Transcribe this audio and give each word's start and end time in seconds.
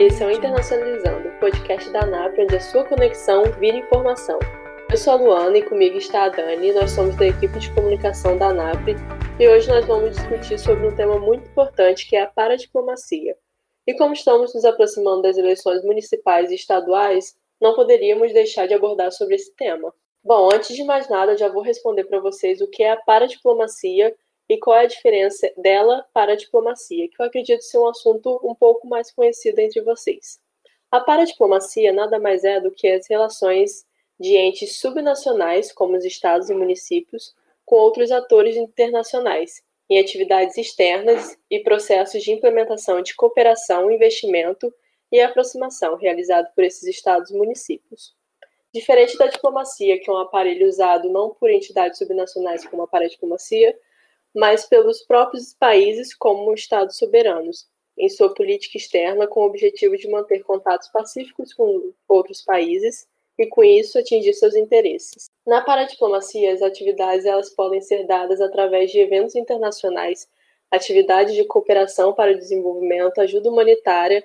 Esse 0.00 0.22
é 0.22 0.26
o 0.26 0.30
Internacionalizando, 0.30 1.28
o 1.28 1.38
podcast 1.38 1.90
da 1.90 2.02
ANAP, 2.02 2.38
onde 2.38 2.56
a 2.56 2.60
sua 2.60 2.84
conexão 2.84 3.44
vira 3.58 3.76
informação. 3.76 4.38
Eu 4.90 4.96
sou 4.96 5.12
a 5.12 5.16
Luana 5.16 5.58
e 5.58 5.62
comigo 5.62 5.96
está 5.98 6.24
a 6.24 6.28
Dani, 6.28 6.72
nós 6.72 6.90
somos 6.92 7.14
da 7.16 7.26
equipe 7.26 7.58
de 7.58 7.72
comunicação 7.74 8.36
da 8.38 8.48
ANAP 8.48 8.96
e 9.38 9.48
hoje 9.48 9.68
nós 9.68 9.86
vamos 9.86 10.16
discutir 10.16 10.58
sobre 10.58 10.86
um 10.86 10.96
tema 10.96 11.18
muito 11.18 11.48
importante 11.48 12.08
que 12.08 12.16
é 12.16 12.22
a 12.22 12.26
paradiplomacia. 12.26 13.36
E 13.86 13.94
como 13.94 14.14
estamos 14.14 14.54
nos 14.54 14.64
aproximando 14.64 15.22
das 15.22 15.36
eleições 15.36 15.84
municipais 15.84 16.50
e 16.50 16.54
estaduais, 16.54 17.36
não 17.60 17.74
poderíamos 17.74 18.32
deixar 18.32 18.66
de 18.66 18.74
abordar 18.74 19.12
sobre 19.12 19.34
esse 19.34 19.54
tema. 19.54 19.94
Bom, 20.24 20.48
antes 20.52 20.74
de 20.74 20.84
mais 20.84 21.08
nada, 21.08 21.36
já 21.36 21.48
vou 21.48 21.62
responder 21.62 22.04
para 22.04 22.18
vocês 22.18 22.60
o 22.60 22.68
que 22.68 22.82
é 22.82 22.92
a 22.92 22.96
paradiplomacia 22.96 24.14
e 24.48 24.58
qual 24.58 24.76
é 24.76 24.80
a 24.82 24.86
diferença 24.86 25.50
dela 25.56 26.06
para 26.12 26.32
a 26.32 26.36
diplomacia, 26.36 27.08
que 27.08 27.20
eu 27.20 27.26
acredito 27.26 27.62
ser 27.62 27.78
um 27.78 27.88
assunto 27.88 28.40
um 28.42 28.54
pouco 28.54 28.86
mais 28.86 29.10
conhecido 29.10 29.58
entre 29.60 29.80
vocês. 29.80 30.40
A 30.90 31.00
paradiplomacia 31.00 31.92
nada 31.92 32.18
mais 32.18 32.44
é 32.44 32.60
do 32.60 32.70
que 32.70 32.86
as 32.86 33.08
relações 33.08 33.86
de 34.20 34.36
entes 34.36 34.78
subnacionais, 34.78 35.72
como 35.72 35.96
os 35.96 36.04
estados 36.04 36.50
e 36.50 36.54
municípios, 36.54 37.34
com 37.64 37.76
outros 37.76 38.10
atores 38.10 38.56
internacionais, 38.56 39.62
em 39.88 39.98
atividades 39.98 40.56
externas 40.56 41.36
e 41.50 41.60
processos 41.60 42.22
de 42.22 42.32
implementação 42.32 43.02
de 43.02 43.14
cooperação, 43.14 43.90
investimento 43.90 44.72
e 45.10 45.20
aproximação 45.20 45.96
realizado 45.96 46.52
por 46.54 46.64
esses 46.64 46.84
estados 46.84 47.30
e 47.30 47.36
municípios. 47.36 48.14
Diferente 48.72 49.18
da 49.18 49.26
diplomacia, 49.26 50.00
que 50.00 50.08
é 50.08 50.12
um 50.12 50.18
aparelho 50.18 50.66
usado 50.66 51.10
não 51.10 51.30
por 51.34 51.50
entidades 51.50 51.98
subnacionais 51.98 52.66
como 52.66 52.82
a 52.82 52.88
paradiplomacia, 52.88 53.78
mas 54.34 54.66
pelos 54.66 55.02
próprios 55.02 55.54
países 55.54 56.14
como 56.14 56.52
estados 56.54 56.96
soberanos, 56.96 57.66
em 57.98 58.08
sua 58.08 58.32
política 58.34 58.78
externa 58.78 59.26
com 59.26 59.40
o 59.40 59.46
objetivo 59.46 59.96
de 59.96 60.08
manter 60.08 60.42
contatos 60.42 60.88
pacíficos 60.88 61.52
com 61.52 61.92
outros 62.08 62.42
países 62.42 63.06
e 63.38 63.46
com 63.46 63.62
isso 63.62 63.98
atingir 63.98 64.32
seus 64.34 64.54
interesses. 64.54 65.30
Na 65.46 65.60
paradiplomacia, 65.60 66.52
as 66.52 66.62
atividades 66.62 67.26
elas 67.26 67.50
podem 67.50 67.80
ser 67.80 68.06
dadas 68.06 68.40
através 68.40 68.90
de 68.90 68.98
eventos 68.98 69.34
internacionais, 69.34 70.28
atividades 70.70 71.34
de 71.34 71.44
cooperação 71.44 72.14
para 72.14 72.32
o 72.32 72.38
desenvolvimento, 72.38 73.20
ajuda 73.20 73.50
humanitária, 73.50 74.24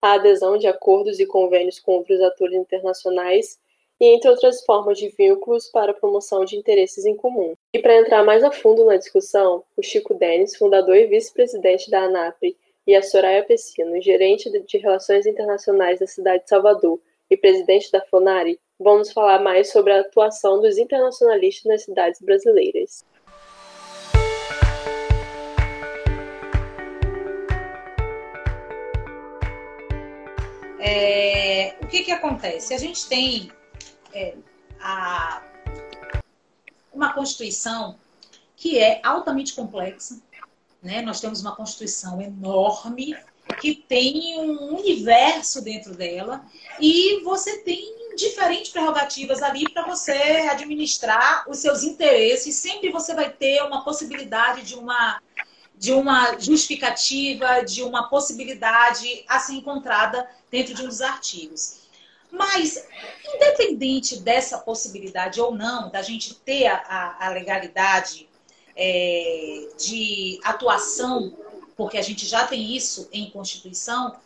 a 0.00 0.12
adesão 0.12 0.56
de 0.56 0.66
acordos 0.66 1.18
e 1.20 1.26
convênios 1.26 1.78
com 1.78 1.92
outros 1.92 2.20
atores 2.20 2.54
internacionais 2.56 3.58
e 4.00 4.06
entre 4.06 4.30
outras 4.30 4.64
formas 4.64 4.98
de 4.98 5.08
vínculos 5.10 5.68
para 5.68 5.90
a 5.92 5.94
promoção 5.94 6.44
de 6.44 6.56
interesses 6.56 7.04
em 7.04 7.14
comum. 7.14 7.54
E 7.74 7.78
para 7.78 7.98
entrar 7.98 8.24
mais 8.24 8.42
a 8.42 8.50
fundo 8.50 8.84
na 8.86 8.96
discussão, 8.96 9.62
o 9.76 9.82
Chico 9.82 10.14
Denis, 10.14 10.56
fundador 10.56 10.96
e 10.96 11.06
vice-presidente 11.06 11.90
da 11.90 12.04
ANAPRE, 12.04 12.56
e 12.86 12.96
a 12.96 13.02
Soraya 13.02 13.44
Pessino, 13.44 14.00
gerente 14.00 14.50
de 14.50 14.78
Relações 14.78 15.26
Internacionais 15.26 16.00
da 16.00 16.06
cidade 16.06 16.44
de 16.44 16.48
Salvador 16.48 16.98
e 17.30 17.36
presidente 17.36 17.92
da 17.92 18.00
FONARI, 18.00 18.58
vão 18.78 18.98
nos 18.98 19.12
falar 19.12 19.40
mais 19.40 19.70
sobre 19.70 19.92
a 19.92 20.00
atuação 20.00 20.60
dos 20.60 20.78
internacionalistas 20.78 21.66
nas 21.66 21.82
cidades 21.82 22.20
brasileiras. 22.20 23.04
É, 30.80 31.74
o 31.82 31.86
que, 31.86 32.02
que 32.02 32.10
acontece? 32.10 32.72
A 32.72 32.78
gente 32.78 33.06
tem 33.06 33.52
é, 34.12 34.34
a, 34.80 35.42
uma 36.92 37.12
Constituição 37.12 37.98
que 38.56 38.78
é 38.78 39.00
altamente 39.02 39.54
complexa. 39.54 40.20
Né? 40.82 41.00
Nós 41.02 41.20
temos 41.20 41.40
uma 41.40 41.54
Constituição 41.54 42.20
enorme, 42.20 43.16
que 43.60 43.74
tem 43.74 44.38
um 44.38 44.76
universo 44.76 45.62
dentro 45.62 45.94
dela, 45.96 46.44
e 46.80 47.20
você 47.24 47.58
tem 47.58 48.14
diferentes 48.14 48.70
prerrogativas 48.70 49.42
ali 49.42 49.68
para 49.72 49.84
você 49.86 50.12
administrar 50.50 51.48
os 51.48 51.58
seus 51.58 51.82
interesses. 51.82 52.54
Sempre 52.56 52.90
você 52.90 53.14
vai 53.14 53.30
ter 53.30 53.62
uma 53.62 53.82
possibilidade 53.82 54.62
de 54.62 54.74
uma, 54.74 55.20
de 55.76 55.92
uma 55.92 56.38
justificativa, 56.38 57.62
de 57.62 57.82
uma 57.82 58.08
possibilidade 58.08 59.24
a 59.26 59.38
ser 59.38 59.54
encontrada 59.54 60.28
dentro 60.50 60.74
de 60.74 60.82
um 60.82 60.88
dos 60.88 61.00
artigos. 61.00 61.79
Mas, 62.30 62.86
independente 63.34 64.20
dessa 64.20 64.58
possibilidade 64.58 65.40
ou 65.40 65.54
não, 65.54 65.90
da 65.90 66.02
gente 66.02 66.34
ter 66.34 66.66
a, 66.66 67.16
a 67.18 67.28
legalidade 67.30 68.28
é, 68.76 69.68
de 69.78 70.40
atuação, 70.44 71.36
porque 71.76 71.98
a 71.98 72.02
gente 72.02 72.26
já 72.26 72.46
tem 72.46 72.76
isso 72.76 73.08
em 73.12 73.30
Constituição, 73.30 74.16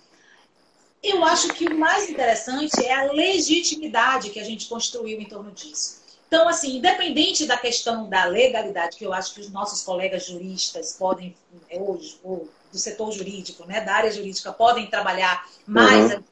eu 1.03 1.25
acho 1.25 1.49
que 1.49 1.67
o 1.67 1.79
mais 1.79 2.09
interessante 2.09 2.85
é 2.85 2.95
a 2.95 3.13
legitimidade 3.13 4.31
que 4.31 4.41
a 4.41 4.45
gente 4.45 4.67
construiu 4.69 5.21
em 5.21 5.27
torno 5.27 5.51
disso. 5.51 6.03
Então, 6.27 6.49
assim, 6.49 6.79
independente 6.79 7.47
da 7.47 7.57
questão 7.57 8.09
da 8.09 8.25
legalidade, 8.25 8.97
que 8.97 9.05
eu 9.05 9.13
acho 9.13 9.35
que 9.35 9.41
os 9.41 9.51
nossos 9.51 9.83
colegas 9.83 10.27
juristas 10.27 10.97
podem, 10.99 11.37
hoje, 11.71 12.19
é, 12.23 12.27
ou 12.27 12.49
do 12.73 12.79
setor 12.79 13.13
jurídico, 13.13 13.65
né, 13.67 13.83
da 13.83 13.95
área 13.95 14.11
jurídica, 14.11 14.53
podem 14.53 14.89
trabalhar 14.89 15.49
mais 15.67 16.13
uhum 16.13 16.23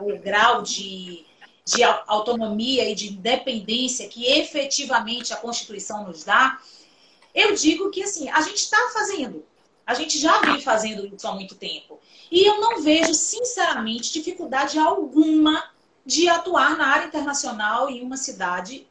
o 0.00 0.18
grau 0.18 0.62
de, 0.62 1.24
de 1.64 1.82
autonomia 1.82 2.88
e 2.90 2.94
de 2.94 3.12
independência 3.12 4.08
que 4.08 4.26
efetivamente 4.26 5.32
a 5.32 5.36
Constituição 5.36 6.04
nos 6.04 6.24
dá, 6.24 6.60
eu 7.34 7.54
digo 7.54 7.90
que 7.90 8.02
assim, 8.02 8.28
a 8.28 8.40
gente 8.40 8.58
está 8.58 8.90
fazendo. 8.92 9.44
A 9.86 9.94
gente 9.94 10.18
já 10.18 10.40
vem 10.40 10.60
fazendo 10.60 11.06
isso 11.06 11.26
há 11.26 11.32
muito 11.32 11.54
tempo. 11.54 11.98
E 12.30 12.44
eu 12.44 12.60
não 12.60 12.82
vejo, 12.82 13.14
sinceramente, 13.14 14.12
dificuldade 14.12 14.78
alguma 14.78 15.70
de 16.04 16.28
atuar 16.28 16.76
na 16.76 16.88
área 16.88 17.06
internacional 17.06 17.88
em 17.88 18.02
uma 18.02 18.16
cidade 18.16 18.86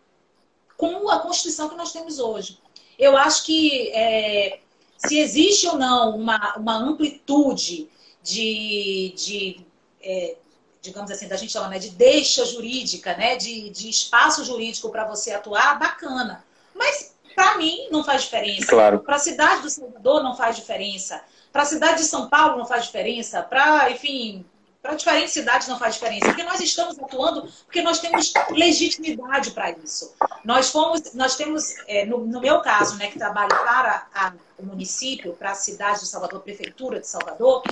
com 0.75 1.09
a 1.09 1.19
Constituição 1.19 1.69
que 1.69 1.75
nós 1.75 1.91
temos 1.91 2.19
hoje. 2.19 2.59
Eu 2.97 3.16
acho 3.16 3.46
que 3.46 3.90
é, 3.90 4.59
se 4.97 5.19
existe 5.19 5.67
ou 5.67 5.78
não 5.78 6.16
uma, 6.16 6.56
uma 6.57 6.75
amplitude 6.75 7.90
de, 8.23 9.13
de 9.16 9.66
é, 10.01 10.35
digamos 10.82 11.12
assim, 11.12 11.28
da 11.28 11.36
gente 11.36 11.52
chama 11.52 11.68
né, 11.70 11.80
de 11.80 11.90
deixa 11.90 12.46
jurídica, 12.46 13.16
né, 13.16 13.36
de, 13.36 13.70
de 13.70 13.90
espaço 13.90 14.44
jurídico 14.46 14.90
para 14.90 15.06
você 15.06 15.32
atuar, 15.32 15.78
bacana. 15.80 16.44
Mas 16.74 17.14
para 17.36 17.58
mim 17.58 17.88
não 17.92 18.04
faz 18.04 18.24
diferença. 18.24 18.68
Claro. 18.68 19.00
Para 19.00 19.16
a 19.16 19.20
cidade 19.20 19.62
do 19.62 19.70
Salvador 19.70 20.24
não 20.24 20.36
faz 20.36 20.56
diferença. 20.56 21.22
Para 21.52 21.64
a 21.64 21.66
cidade 21.66 21.98
de 21.98 22.06
São 22.06 22.30
Paulo 22.30 22.58
não 22.58 22.66
faz 22.66 22.86
diferença. 22.86 23.44
Para, 23.44 23.92
enfim, 23.92 24.46
para 24.82 24.96
diferentes 24.96 25.34
cidades 25.34 25.68
não 25.68 25.78
faz 25.78 25.96
diferença. 25.96 26.26
Porque 26.26 26.44
nós 26.44 26.60
estamos 26.60 26.98
atuando 26.98 27.48
porque 27.66 27.82
nós 27.82 28.00
temos 28.00 28.34
legitimidade 28.50 29.52
para 29.52 29.72
isso. 29.72 30.16
Nós 30.44 30.72
fomos, 30.72 31.14
nós 31.14 31.36
temos, 31.36 31.76
é, 31.88 32.06
no, 32.06 32.26
no, 32.26 32.40
meu 32.40 32.62
caso, 32.62 32.96
né, 32.98 33.08
que 33.08 33.20
trabalho 33.20 33.50
para 33.50 34.08
a, 34.14 34.34
o 34.58 34.66
município, 34.66 35.34
para 35.34 35.52
a 35.52 35.56
cidade 35.56 36.00
de 36.00 36.08
Salvador, 36.08 36.42
prefeitura 36.42 37.00
de 37.00 37.08
Salvador, 37.08 37.64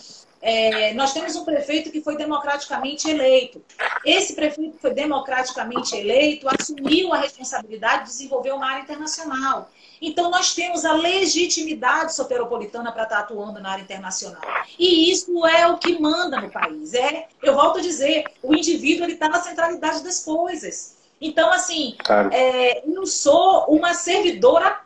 é, 0.48 0.94
nós 0.94 1.12
temos 1.12 1.36
um 1.36 1.44
prefeito 1.44 1.90
que 1.90 2.02
foi 2.02 2.16
democraticamente 2.16 3.10
eleito. 3.10 3.60
Esse 4.06 4.36
prefeito 4.36 4.74
que 4.74 4.80
foi 4.80 4.94
democraticamente 4.94 5.96
eleito 5.96 6.48
assumiu 6.48 7.12
a 7.12 7.18
responsabilidade 7.18 8.04
de 8.04 8.10
desenvolver 8.12 8.52
uma 8.52 8.70
área 8.70 8.84
internacional. 8.84 9.72
Então, 10.00 10.30
nós 10.30 10.54
temos 10.54 10.86
a 10.86 10.94
legitimidade 10.94 12.14
soteropolitana 12.14 12.92
para 12.92 13.04
estar 13.04 13.20
atuando 13.22 13.60
na 13.60 13.72
área 13.72 13.82
internacional. 13.82 14.44
E 14.78 15.12
isso 15.12 15.48
é 15.48 15.66
o 15.66 15.80
que 15.80 15.98
manda 15.98 16.40
no 16.40 16.52
país. 16.52 16.94
É, 16.94 17.28
eu 17.42 17.56
volto 17.56 17.80
a 17.80 17.82
dizer, 17.82 18.26
o 18.44 18.54
indivíduo 18.54 19.08
está 19.08 19.28
na 19.28 19.42
centralidade 19.42 20.04
das 20.04 20.24
coisas. 20.24 20.96
Então, 21.20 21.52
assim, 21.52 21.96
claro. 21.98 22.30
é, 22.32 22.84
eu 22.88 23.08
sou 23.08 23.66
uma 23.66 23.96
servidora 23.96 24.80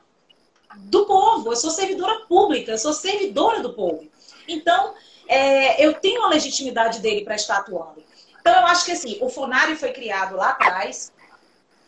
do 0.77 1.05
povo, 1.05 1.51
eu 1.51 1.57
sou 1.57 1.69
servidora 1.69 2.21
pública, 2.29 2.71
eu 2.71 2.77
sou 2.77 2.93
servidora 2.93 3.61
do 3.61 3.73
povo. 3.73 4.07
Então, 4.47 4.93
é, 5.29 5.85
eu 5.85 5.93
tenho 5.93 6.23
a 6.23 6.29
legitimidade 6.29 6.99
dele 6.99 7.23
para 7.23 7.35
estar 7.35 7.57
atuando. 7.57 8.03
Então, 8.41 8.51
eu 8.51 8.65
acho 8.65 8.83
que 8.83 8.91
assim, 8.91 9.19
o 9.21 9.29
Fonari 9.29 9.75
foi 9.75 9.91
criado 9.91 10.35
lá 10.35 10.49
atrás, 10.49 11.11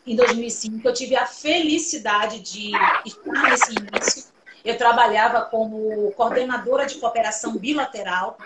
em 0.06 0.16
2005. 0.16 0.88
Eu 0.88 0.94
tive 0.94 1.16
a 1.16 1.26
felicidade 1.26 2.40
de 2.40 2.72
estar 3.04 3.50
nesse 3.50 3.72
início. 3.72 4.32
Eu 4.64 4.78
trabalhava 4.78 5.42
como 5.46 6.12
coordenadora 6.12 6.86
de 6.86 6.96
cooperação 6.96 7.58
bilateral 7.58 8.38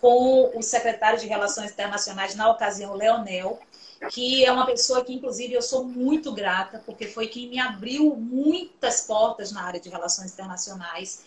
com 0.00 0.52
o 0.54 0.62
secretário 0.62 1.18
de 1.18 1.26
Relações 1.26 1.72
Internacionais, 1.72 2.36
na 2.36 2.48
ocasião, 2.48 2.94
Leonel, 2.94 3.58
que 4.10 4.44
é 4.44 4.52
uma 4.52 4.66
pessoa 4.66 5.04
que, 5.04 5.14
inclusive, 5.14 5.54
eu 5.54 5.62
sou 5.62 5.84
muito 5.84 6.30
grata, 6.30 6.80
porque 6.86 7.06
foi 7.08 7.26
quem 7.26 7.48
me 7.48 7.58
abriu 7.58 8.14
muitas 8.14 9.00
portas 9.00 9.50
na 9.50 9.64
área 9.64 9.80
de 9.80 9.88
relações 9.88 10.32
internacionais. 10.32 11.24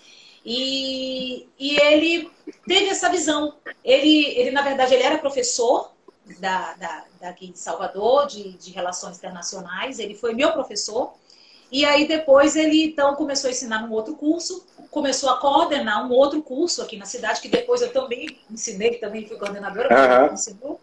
E, 0.50 1.46
e 1.60 1.78
ele 1.78 2.32
teve 2.66 2.88
essa 2.88 3.10
visão. 3.10 3.54
Ele, 3.84 4.24
ele, 4.28 4.52
na 4.52 4.62
verdade, 4.62 4.94
ele 4.94 5.04
era 5.04 5.18
professor 5.18 5.92
da, 6.40 6.74
da, 6.76 7.04
daqui 7.20 7.48
de 7.48 7.60
Salvador, 7.60 8.28
de, 8.28 8.54
de 8.54 8.72
Relações 8.72 9.18
Internacionais. 9.18 10.00
Ele 10.00 10.16
foi 10.16 10.34
meu 10.34 10.54
professor. 10.54 11.14
E 11.70 11.84
aí 11.84 12.08
depois 12.08 12.56
ele 12.56 12.82
então 12.82 13.14
começou 13.16 13.50
a 13.50 13.52
ensinar 13.52 13.86
num 13.86 13.92
outro 13.92 14.16
curso, 14.16 14.66
começou 14.90 15.30
a 15.30 15.38
coordenar 15.38 16.08
um 16.08 16.14
outro 16.14 16.42
curso 16.42 16.82
aqui 16.82 16.96
na 16.96 17.06
cidade, 17.06 17.42
que 17.42 17.50
depois 17.50 17.82
eu 17.82 17.92
também 17.92 18.40
ensinei, 18.50 19.00
também 19.00 19.28
fui 19.28 19.36
coordenadora, 19.36 20.28
uhum. 20.30 20.34
ensinou. 20.34 20.80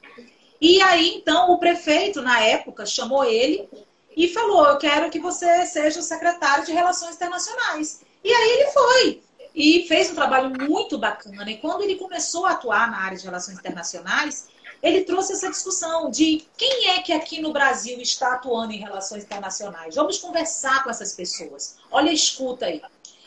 E 0.60 0.82
aí 0.82 1.14
então 1.16 1.50
o 1.50 1.58
prefeito, 1.58 2.20
na 2.20 2.38
época, 2.38 2.84
chamou 2.84 3.24
ele 3.24 3.66
e 4.14 4.28
falou: 4.28 4.66
Eu 4.66 4.76
quero 4.76 5.08
que 5.08 5.18
você 5.18 5.64
seja 5.64 6.00
o 6.00 6.02
secretário 6.02 6.66
de 6.66 6.72
Relações 6.72 7.16
Internacionais. 7.16 8.02
E 8.22 8.30
aí 8.30 8.50
ele 8.50 8.70
foi. 8.70 9.22
E 9.54 9.86
fez 9.86 10.10
um 10.10 10.14
trabalho 10.14 10.50
muito 10.50 10.98
bacana. 10.98 11.48
E 11.50 11.58
quando 11.58 11.82
ele 11.82 11.94
começou 11.94 12.44
a 12.44 12.52
atuar 12.52 12.90
na 12.90 12.98
área 12.98 13.16
de 13.16 13.24
relações 13.24 13.58
internacionais, 13.58 14.48
ele 14.82 15.02
trouxe 15.02 15.32
essa 15.32 15.48
discussão 15.48 16.10
de 16.10 16.46
quem 16.56 16.90
é 16.90 17.02
que 17.02 17.12
aqui 17.12 17.40
no 17.40 17.52
Brasil 17.52 18.00
está 18.00 18.34
atuando 18.34 18.72
em 18.72 18.78
relações 18.78 19.24
internacionais. 19.24 19.94
Vamos 19.94 20.18
conversar 20.18 20.84
com 20.84 20.90
essas 20.90 21.14
pessoas. 21.14 21.76
Olha 21.90 22.12
escuta 22.12 22.66
aí. 22.66 22.82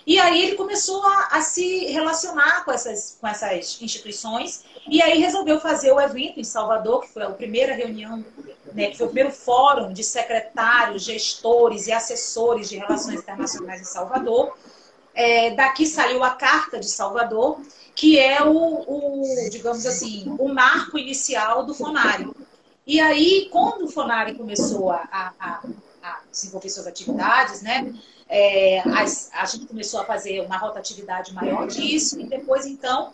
E 0.05 0.17
aí 0.19 0.41
ele 0.41 0.55
começou 0.55 1.05
a, 1.05 1.27
a, 1.31 1.41
se 1.41 1.85
relacionar 1.87 2.63
com 2.63 2.71
essas, 2.71 3.17
com 3.19 3.27
essas 3.27 3.81
instituições 3.81 4.63
e 4.89 5.01
aí 5.01 5.19
resolveu 5.19 5.59
fazer 5.59 5.91
o 5.91 5.99
evento 5.99 6.39
em 6.39 6.45
Salvador, 6.45 7.01
que 7.01 7.09
foi 7.09 7.23
a 7.23 7.29
primeira 7.31 7.73
reunião, 7.73 8.23
né, 8.71 8.87
que 8.89 8.97
foi 8.97 9.07
o 9.07 9.09
primeiro 9.09 9.31
fórum 9.31 9.91
de 9.91 10.05
secretários, 10.05 11.03
gestores 11.03 11.87
e 11.87 11.91
assessores 11.91 12.69
de 12.69 12.77
relações 12.77 13.19
internacionais 13.19 13.81
em 13.81 13.83
Salvador. 13.83 14.57
É, 15.17 15.49
daqui 15.49 15.87
saiu 15.87 16.23
a 16.23 16.29
Carta 16.29 16.79
de 16.79 16.87
Salvador, 16.87 17.59
que 17.95 18.19
é 18.19 18.43
o, 18.43 18.53
o, 18.53 19.49
digamos 19.49 19.83
assim, 19.87 20.31
o 20.37 20.47
marco 20.47 20.95
inicial 20.95 21.65
do 21.65 21.73
Fonari. 21.73 22.29
E 22.85 23.01
aí, 23.01 23.49
quando 23.51 23.85
o 23.85 23.89
Fonari 23.89 24.35
começou 24.35 24.91
a, 24.91 25.33
a, 25.39 25.63
a 26.03 26.19
desenvolver 26.31 26.69
suas 26.69 26.85
atividades, 26.85 27.63
né, 27.63 27.91
é, 28.29 28.81
a, 28.81 29.41
a, 29.41 29.45
gente 29.45 29.65
começou 29.65 30.01
a 30.01 30.05
fazer 30.05 30.41
uma 30.41 30.57
rotatividade 30.57 31.33
maior 31.33 31.65
disso, 31.65 32.21
e 32.21 32.25
depois, 32.25 32.67
então, 32.67 33.11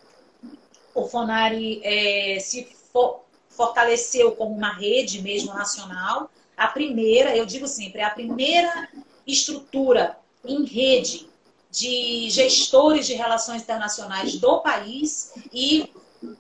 o 0.94 1.08
Fonari 1.08 1.80
é, 1.86 2.38
se 2.42 2.68
for, 2.92 3.22
fortaleceu 3.48 4.34
como 4.34 4.54
uma 4.54 4.74
rede 4.74 5.22
mesmo 5.22 5.54
nacional. 5.54 6.30
A 6.58 6.68
primeira, 6.68 7.34
eu 7.34 7.46
digo 7.46 7.66
sempre, 7.66 8.02
a 8.02 8.10
primeira 8.10 8.90
estrutura 9.26 10.18
em 10.44 10.66
rede 10.66 11.32
de 11.74 12.30
gestores 12.30 13.08
de 13.08 13.16
relações 13.16 13.64
internacionais 13.64 14.36
do 14.36 14.60
país 14.60 15.34
e 15.52 15.92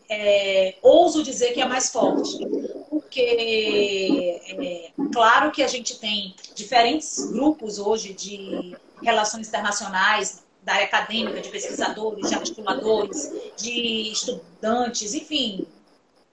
é, 0.07 0.75
ouso 0.81 1.23
dizer 1.23 1.53
que 1.53 1.61
é 1.61 1.65
mais 1.65 1.89
forte. 1.89 2.37
Porque, 2.87 4.39
é, 4.47 4.91
claro 5.11 5.51
que 5.51 5.63
a 5.63 5.67
gente 5.67 5.97
tem 5.97 6.35
diferentes 6.53 7.31
grupos 7.31 7.79
hoje 7.79 8.13
de 8.13 8.77
relações 9.01 9.47
internacionais, 9.47 10.43
da 10.61 10.73
área 10.73 10.85
acadêmica, 10.85 11.41
de 11.41 11.49
pesquisadores, 11.49 12.29
de 12.29 12.35
articuladores, 12.35 13.31
de 13.57 14.11
estudantes, 14.11 15.15
enfim, 15.15 15.65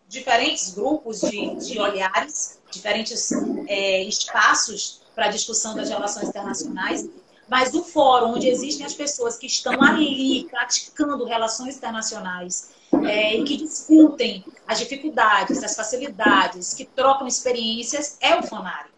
diferentes 0.08 0.74
grupos 0.74 1.22
de, 1.22 1.54
de 1.56 1.78
olhares, 1.80 2.60
diferentes 2.70 3.32
é, 3.66 4.02
espaços 4.04 5.00
para 5.14 5.26
a 5.26 5.28
discussão 5.30 5.74
das 5.74 5.88
relações 5.88 6.28
internacionais 6.28 7.08
mas 7.50 7.72
do 7.72 7.82
fórum 7.82 8.34
onde 8.34 8.48
existem 8.48 8.86
as 8.86 8.94
pessoas 8.94 9.36
que 9.36 9.46
estão 9.46 9.82
ali 9.82 10.46
praticando 10.48 11.24
relações 11.24 11.76
internacionais 11.76 12.70
é, 13.04 13.36
e 13.36 13.42
que 13.42 13.56
discutem 13.56 14.44
as 14.68 14.78
dificuldades, 14.78 15.62
as 15.64 15.74
facilidades, 15.74 16.72
que 16.72 16.84
trocam 16.84 17.26
experiências, 17.26 18.16
é 18.20 18.36
o 18.36 18.42
Fonari. 18.44 18.88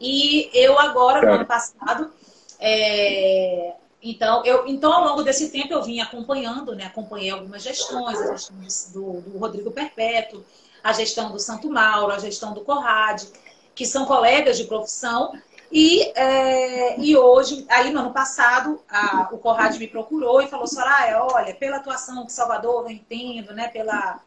E 0.00 0.48
eu 0.54 0.78
agora, 0.78 1.20
no 1.20 1.34
ano 1.34 1.44
passado, 1.44 2.10
é, 2.58 3.74
então, 4.02 4.42
eu, 4.46 4.66
então, 4.66 4.90
ao 4.90 5.04
longo 5.04 5.22
desse 5.22 5.50
tempo, 5.50 5.74
eu 5.74 5.82
vim 5.82 6.00
acompanhando, 6.00 6.74
né? 6.74 6.86
acompanhei 6.86 7.28
algumas 7.28 7.62
gestões, 7.62 8.18
a 8.22 8.32
gestão 8.32 8.56
do, 8.94 9.20
do 9.20 9.38
Rodrigo 9.38 9.70
Perpétuo, 9.70 10.42
a 10.82 10.94
gestão 10.94 11.30
do 11.30 11.38
Santo 11.38 11.68
Mauro, 11.68 12.12
a 12.12 12.18
gestão 12.18 12.54
do 12.54 12.62
Corrade, 12.62 13.28
que 13.74 13.84
são 13.84 14.06
colegas 14.06 14.56
de 14.56 14.64
profissão, 14.64 15.32
e, 15.70 16.12
é, 16.14 16.98
e 16.98 17.16
hoje, 17.16 17.66
aí 17.68 17.90
no 17.90 18.00
ano 18.00 18.12
passado, 18.12 18.80
a, 18.88 19.28
o 19.32 19.38
Corrad 19.38 19.76
me 19.76 19.86
procurou 19.86 20.40
e 20.40 20.48
falou, 20.48 20.66
Soraya, 20.66 21.22
olha, 21.22 21.54
pela 21.54 21.76
atuação 21.76 22.24
que 22.24 22.32
Salvador 22.32 22.84
vem 22.84 23.04
tendo, 23.08 23.52
né, 23.52 23.68
pela, 23.68 24.20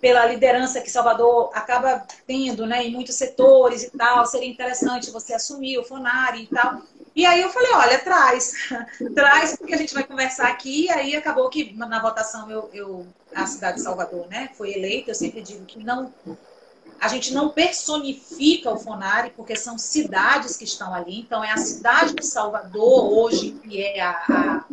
pela 0.00 0.24
liderança 0.26 0.80
que 0.80 0.90
Salvador 0.90 1.50
acaba 1.54 2.06
tendo 2.26 2.66
né, 2.66 2.82
em 2.82 2.92
muitos 2.92 3.14
setores 3.14 3.82
e 3.82 3.90
tal, 3.90 4.24
seria 4.24 4.48
interessante 4.48 5.10
você 5.10 5.34
assumir 5.34 5.78
o 5.78 5.84
Fonari 5.84 6.44
e 6.44 6.46
tal. 6.46 6.82
E 7.14 7.24
aí 7.24 7.42
eu 7.42 7.50
falei, 7.50 7.70
olha, 7.72 7.98
traz, 7.98 8.54
traz, 9.14 9.56
porque 9.56 9.74
a 9.74 9.78
gente 9.78 9.94
vai 9.94 10.02
conversar 10.02 10.48
aqui. 10.48 10.86
E 10.86 10.90
aí 10.90 11.14
acabou 11.14 11.48
que 11.48 11.72
na 11.74 12.00
votação 12.00 12.50
eu, 12.50 12.68
eu, 12.72 13.06
a 13.34 13.46
cidade 13.46 13.76
de 13.76 13.82
Salvador 13.82 14.26
né, 14.28 14.50
foi 14.54 14.72
eleita. 14.72 15.10
Eu 15.10 15.14
sempre 15.14 15.40
digo 15.40 15.64
que 15.64 15.78
não 15.84 16.12
a 17.00 17.08
gente 17.08 17.32
não 17.32 17.50
personifica 17.50 18.70
o 18.70 18.78
Fonari, 18.78 19.30
porque 19.30 19.56
são 19.56 19.78
cidades 19.78 20.56
que 20.56 20.64
estão 20.64 20.94
ali. 20.94 21.20
Então, 21.20 21.44
é 21.44 21.50
a 21.50 21.56
cidade 21.56 22.14
de 22.14 22.26
Salvador, 22.26 23.12
hoje, 23.12 23.52
que 23.52 23.82
é 23.82 24.00
a, 24.00 24.10
a, 24.10 24.64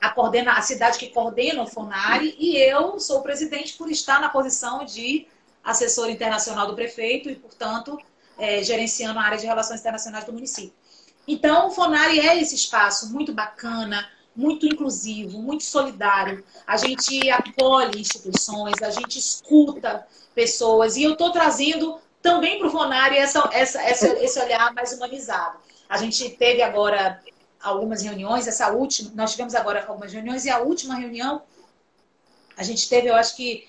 a, 0.00 0.10
coordena, 0.10 0.52
a 0.52 0.62
cidade 0.62 0.98
que 0.98 1.08
coordena 1.08 1.62
o 1.62 1.66
Fonari, 1.66 2.36
e 2.38 2.56
eu 2.56 2.98
sou 3.00 3.22
presidente 3.22 3.74
por 3.74 3.90
estar 3.90 4.20
na 4.20 4.28
posição 4.28 4.84
de 4.84 5.26
assessor 5.64 6.08
internacional 6.10 6.66
do 6.66 6.74
prefeito 6.74 7.30
e, 7.30 7.34
portanto, 7.34 7.98
é, 8.38 8.62
gerenciando 8.62 9.18
a 9.18 9.22
área 9.22 9.38
de 9.38 9.46
relações 9.46 9.80
internacionais 9.80 10.24
do 10.24 10.32
município. 10.32 10.72
Então, 11.26 11.68
o 11.68 11.70
Fonari 11.70 12.20
é 12.20 12.40
esse 12.40 12.54
espaço 12.54 13.12
muito 13.12 13.32
bacana, 13.32 14.08
muito 14.38 14.66
inclusivo, 14.66 15.42
muito 15.42 15.64
solidário. 15.64 16.44
A 16.64 16.76
gente 16.76 17.28
acolhe 17.28 18.00
instituições, 18.00 18.80
a 18.80 18.90
gente 18.90 19.18
escuta 19.18 20.06
pessoas. 20.32 20.96
E 20.96 21.02
eu 21.02 21.14
estou 21.14 21.32
trazendo 21.32 21.98
também 22.22 22.56
para 22.56 22.68
o 22.68 22.70
Fonari 22.70 23.16
essa, 23.16 23.50
essa, 23.52 23.82
essa, 23.82 24.06
esse 24.22 24.40
olhar 24.40 24.72
mais 24.72 24.92
humanizado. 24.92 25.58
A 25.88 25.98
gente 25.98 26.30
teve 26.30 26.62
agora 26.62 27.20
algumas 27.60 28.00
reuniões, 28.02 28.46
essa 28.46 28.70
última, 28.70 29.10
nós 29.16 29.32
tivemos 29.32 29.56
agora 29.56 29.84
algumas 29.84 30.12
reuniões, 30.12 30.44
e 30.44 30.50
a 30.50 30.60
última 30.60 30.94
reunião, 30.94 31.42
a 32.56 32.62
gente 32.62 32.88
teve, 32.88 33.08
eu 33.08 33.16
acho 33.16 33.34
que, 33.34 33.66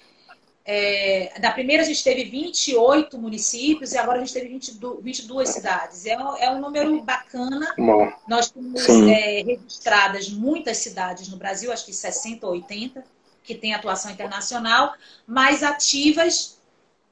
é, 0.65 1.33
na 1.41 1.51
primeira 1.51 1.81
a 1.81 1.85
gente 1.85 2.03
teve 2.03 2.25
28 2.25 3.17
municípios 3.17 3.93
e 3.93 3.97
agora 3.97 4.17
a 4.17 4.23
gente 4.23 4.33
teve 4.33 4.47
22, 4.49 5.03
22 5.03 5.49
cidades. 5.49 6.05
É, 6.05 6.11
é 6.11 6.51
um 6.51 6.59
número 6.59 7.01
bacana. 7.01 7.73
Bom, 7.77 8.11
nós 8.27 8.51
temos 8.51 8.87
é, 8.87 9.41
registradas 9.41 10.29
muitas 10.29 10.77
cidades 10.77 11.27
no 11.27 11.37
Brasil, 11.37 11.71
acho 11.71 11.85
que 11.85 11.93
60 11.93 12.45
ou 12.45 12.53
80, 12.53 13.03
que 13.43 13.55
têm 13.55 13.73
atuação 13.73 14.11
internacional, 14.11 14.93
mais 15.25 15.63
ativas 15.63 16.59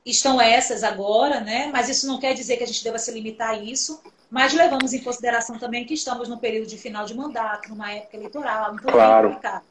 estão 0.06 0.40
essas 0.40 0.84
agora, 0.84 1.40
né? 1.40 1.70
Mas 1.74 1.90
isso 1.90 2.06
não 2.08 2.20
quer 2.20 2.34
dizer 2.34 2.58
que 2.58 2.64
a 2.64 2.68
gente 2.68 2.84
deva 2.84 3.00
se 3.00 3.12
limitar 3.12 3.50
a 3.50 3.58
isso. 3.58 4.02
Mas 4.30 4.54
levamos 4.54 4.94
em 4.94 5.00
consideração 5.00 5.58
também 5.58 5.86
que 5.86 5.94
estamos 5.94 6.28
no 6.28 6.38
período 6.38 6.68
de 6.68 6.78
final 6.78 7.06
de 7.06 7.16
mandato, 7.16 7.70
numa 7.70 7.92
época 7.92 8.18
eleitoral, 8.18 8.76
então 8.76 8.92
claro. 8.92 9.30
é 9.30 9.32
complicado. 9.32 9.66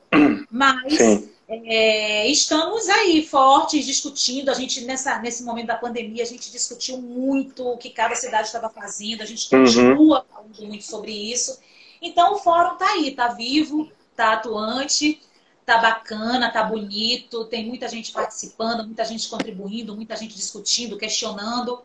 Mas 0.51 1.29
é, 1.49 2.27
estamos 2.29 2.89
aí 2.89 3.27
fortes 3.27 3.85
discutindo. 3.85 4.51
A 4.51 4.55
gente, 4.55 4.81
nessa, 4.83 5.19
nesse 5.19 5.43
momento 5.43 5.69
da 5.69 5.77
pandemia, 5.77 6.23
a 6.23 6.27
gente 6.27 6.51
discutiu 6.51 6.99
muito 6.99 7.67
o 7.67 7.77
que 7.77 7.91
cada 7.91 8.15
cidade 8.15 8.49
estava 8.49 8.69
fazendo, 8.69 9.23
a 9.23 9.27
gente 9.27 9.55
uhum. 9.55 9.65
continua 9.65 10.19
uhum. 10.19 10.25
falando 10.29 10.67
muito 10.67 10.85
sobre 10.85 11.13
isso. 11.13 11.59
Então 12.03 12.35
o 12.35 12.39
fórum 12.39 12.75
está 12.75 12.87
aí, 12.93 13.09
está 13.09 13.29
vivo, 13.29 13.91
está 14.13 14.35
atuante 14.35 15.21
tá 15.67 15.79
bacana, 15.79 16.51
tá 16.51 16.63
bonito, 16.63 17.45
tem 17.47 17.67
muita 17.67 17.89
gente 17.89 18.13
participando, 18.13 18.87
muita 18.87 19.05
gente 19.05 19.29
contribuindo, 19.29 19.97
muita 19.97 20.15
gente 20.17 20.37
discutindo, 20.37 20.97
questionando. 20.97 21.83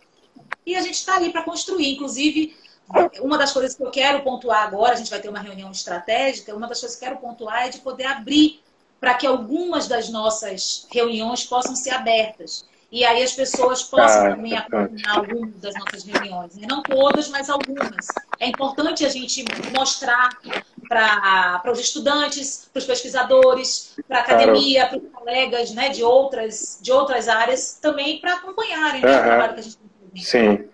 E 0.64 0.76
a 0.76 0.82
gente 0.82 0.94
está 0.94 1.16
ali 1.16 1.32
para 1.32 1.42
construir. 1.42 1.92
Inclusive, 1.92 2.56
uma 3.20 3.40
das 3.40 3.52
coisas 3.52 3.74
que 3.74 3.84
eu 3.84 3.90
quero 3.90 4.22
pontuar 4.22 4.64
agora, 4.64 4.94
a 4.94 4.96
gente 4.96 5.10
vai 5.10 5.20
ter 5.20 5.30
uma 5.30 5.40
reunião 5.40 5.72
estratégica, 5.72 6.56
uma 6.56 6.68
das 6.68 6.80
coisas 6.80 6.98
que 6.98 7.04
eu 7.04 7.10
quero 7.10 7.20
pontuar 7.20 7.66
é 7.66 7.70
de 7.70 7.80
poder 7.80 8.06
abrir 8.06 8.62
para 9.02 9.16
que 9.16 9.26
algumas 9.26 9.88
das 9.88 10.10
nossas 10.10 10.88
reuniões 10.92 11.44
possam 11.44 11.76
ser 11.76 11.90
abertas. 11.90 12.70
E 12.92 13.04
aí 13.04 13.24
as 13.24 13.32
pessoas 13.32 13.82
possam 13.82 14.28
ah, 14.28 14.36
também 14.36 14.56
acompanhar 14.56 15.18
algumas 15.18 15.54
das 15.56 15.74
nossas 15.76 16.04
reuniões. 16.04 16.56
Né? 16.58 16.68
Não 16.70 16.84
todas, 16.84 17.30
mas 17.30 17.50
algumas. 17.50 18.08
É 18.40 18.48
importante 18.48 19.04
a 19.06 19.10
gente 19.10 19.44
mostrar 19.76 20.30
para 20.88 21.72
os 21.72 21.80
estudantes, 21.80 22.70
para 22.72 22.80
os 22.80 22.86
pesquisadores, 22.86 23.96
para 24.08 24.18
a 24.18 24.22
academia, 24.22 24.88
para 24.88 24.98
os 25.00 25.10
colegas 25.10 25.72
né, 25.74 25.90
de, 25.90 26.04
outras, 26.04 26.80
de 26.82 26.92
outras 26.92 27.28
áreas, 27.28 27.80
também 27.82 28.20
para 28.20 28.34
acompanharem 28.34 29.02
né, 29.02 29.20
o 29.20 29.24
trabalho 29.24 29.54
que 29.54 29.60
a 29.62 29.64
gente 29.64 29.78
tem. 30.14 30.22
Sim, 30.22 30.70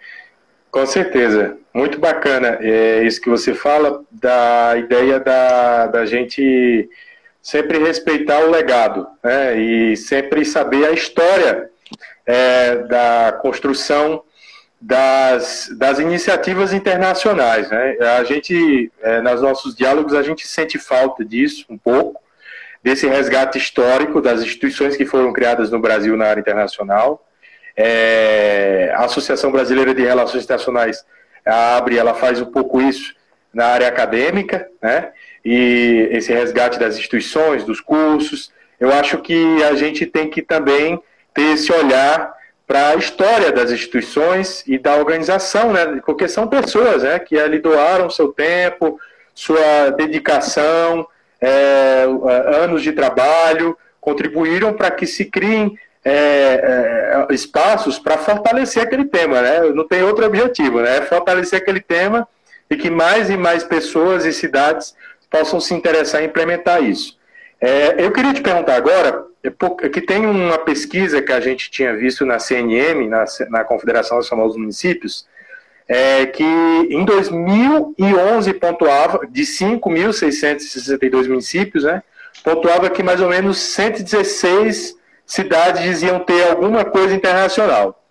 com 0.72 0.86
certeza. 0.86 1.58
Muito 1.72 2.00
bacana 2.00 2.58
é 2.60 3.04
isso 3.04 3.22
que 3.22 3.30
você 3.30 3.54
fala, 3.54 4.04
da 4.12 4.76
ideia 4.76 5.20
da, 5.20 5.86
da 5.86 6.06
gente 6.08 6.90
sempre 7.42 7.78
respeitar 7.78 8.40
o 8.40 8.52
legado 8.52 9.08
né, 9.24 9.58
e 9.58 9.98
sempre 9.98 10.44
saber 10.44 10.86
a 10.86 10.92
história 10.92 11.70
é, 12.26 12.76
da 12.84 13.40
construção 13.42 14.24
das, 14.80 15.70
das 15.78 16.00
iniciativas 16.00 16.74
internacionais. 16.74 17.70
Né? 17.70 17.98
A 18.20 18.24
gente, 18.24 18.92
é, 19.02 19.22
nos 19.22 19.42
nossos 19.42 19.76
diálogos, 19.76 20.14
a 20.14 20.22
gente 20.22 20.48
sente 20.48 20.78
falta 20.78 21.26
disso 21.26 21.66
um 21.70 21.78
pouco, 21.78 22.22
desse 22.84 23.08
resgate 23.08 23.58
histórico 23.58 24.22
das 24.22 24.42
instituições 24.42 24.96
que 24.96 25.06
foram 25.06 25.34
criadas 25.34 25.72
no 25.72 25.80
Brasil 25.80 26.16
na 26.16 26.26
área 26.26 26.42
internacional. 26.42 27.26
É, 27.76 28.92
a 28.96 29.06
Associação 29.06 29.52
Brasileira 29.52 29.94
de 29.94 30.04
Relações 30.04 30.44
Internacionais, 30.44 31.04
a 31.46 31.78
ABRE, 31.78 31.98
ela 31.98 32.14
faz 32.14 32.42
um 32.42 32.46
pouco 32.46 32.82
isso 32.82 33.17
na 33.58 33.66
área 33.66 33.88
acadêmica, 33.88 34.70
né? 34.80 35.10
E 35.44 36.10
esse 36.12 36.32
resgate 36.32 36.78
das 36.78 36.96
instituições, 36.96 37.64
dos 37.64 37.82
cursos. 37.82 38.52
Eu 38.80 38.94
acho 38.94 39.18
que 39.18 39.64
a 39.64 39.74
gente 39.74 40.06
tem 40.06 40.30
que 40.30 40.44
também 40.44 41.02
ter 41.34 41.56
esse 41.56 41.74
olhar 41.74 42.32
para 42.68 42.90
a 42.90 42.96
história 42.96 43.52
das 43.52 43.72
instituições 43.72 44.64
e 44.68 44.78
da 44.78 44.96
organização, 44.98 45.74
né? 45.74 46.00
Porque 46.06 46.28
são 46.28 46.48
pessoas, 46.48 47.02
né? 47.02 47.18
Que 47.18 47.40
ali 47.40 47.58
doaram 47.58 48.12
seu 48.12 48.28
tempo, 48.28 49.00
sua 49.34 49.90
dedicação, 49.90 51.08
é, 51.42 52.06
anos 52.62 52.84
de 52.84 52.92
trabalho, 52.92 53.76
contribuíram 54.00 54.72
para 54.72 54.92
que 54.92 55.08
se 55.08 55.26
criem 55.26 55.76
é, 56.06 56.14
é, 56.14 57.34
espaços 57.34 57.98
para 57.98 58.20
fortalecer 58.20 58.84
aquele 58.84 59.06
tema, 59.06 59.42
né? 59.42 59.62
Não 59.74 59.88
tem 59.88 60.04
outro 60.04 60.28
objetivo, 60.28 60.80
né? 60.80 60.98
É 60.98 61.02
fortalecer 61.02 61.60
aquele 61.60 61.82
tema 61.82 62.28
e 62.70 62.76
que 62.76 62.90
mais 62.90 63.30
e 63.30 63.38
mais 63.38 63.64
pessoas 63.64 64.26
e 64.26 64.34
cidades 64.34 64.96
possam 65.30 65.60
se 65.60 65.74
interessar 65.74 66.22
em 66.22 66.26
implementar 66.26 66.84
isso. 66.84 67.18
É, 67.60 67.96
eu 68.04 68.12
queria 68.12 68.34
te 68.34 68.42
perguntar 68.42 68.76
agora, 68.76 69.26
é 69.44 69.90
que 69.90 70.02
tem 70.02 70.26
uma 70.26 70.58
pesquisa 70.60 71.22
que 71.22 71.32
a 71.32 71.40
gente 71.40 71.72
tinha 71.72 71.96
visto 71.96 72.26
na 72.26 72.40
CNM, 72.40 73.08
na, 73.08 73.26
na 73.50 73.64
Confederação 73.64 74.18
Nacional 74.18 74.48
dos 74.48 74.58
Municípios, 74.58 75.26
é, 75.88 76.26
que 76.26 76.44
em 76.44 77.06
2011 77.06 78.54
pontuava, 78.54 79.22
de 79.30 79.44
5.662 79.44 81.28
municípios, 81.28 81.86
né, 81.86 82.04
pontuava 82.44 82.90
que 82.90 83.02
mais 83.02 83.22
ou 83.22 83.30
menos 83.30 83.58
116 83.58 84.98
cidades 85.26 85.82
diziam 85.82 86.20
ter 86.20 86.50
alguma 86.50 86.86
coisa 86.86 87.16
internacional. 87.16 88.04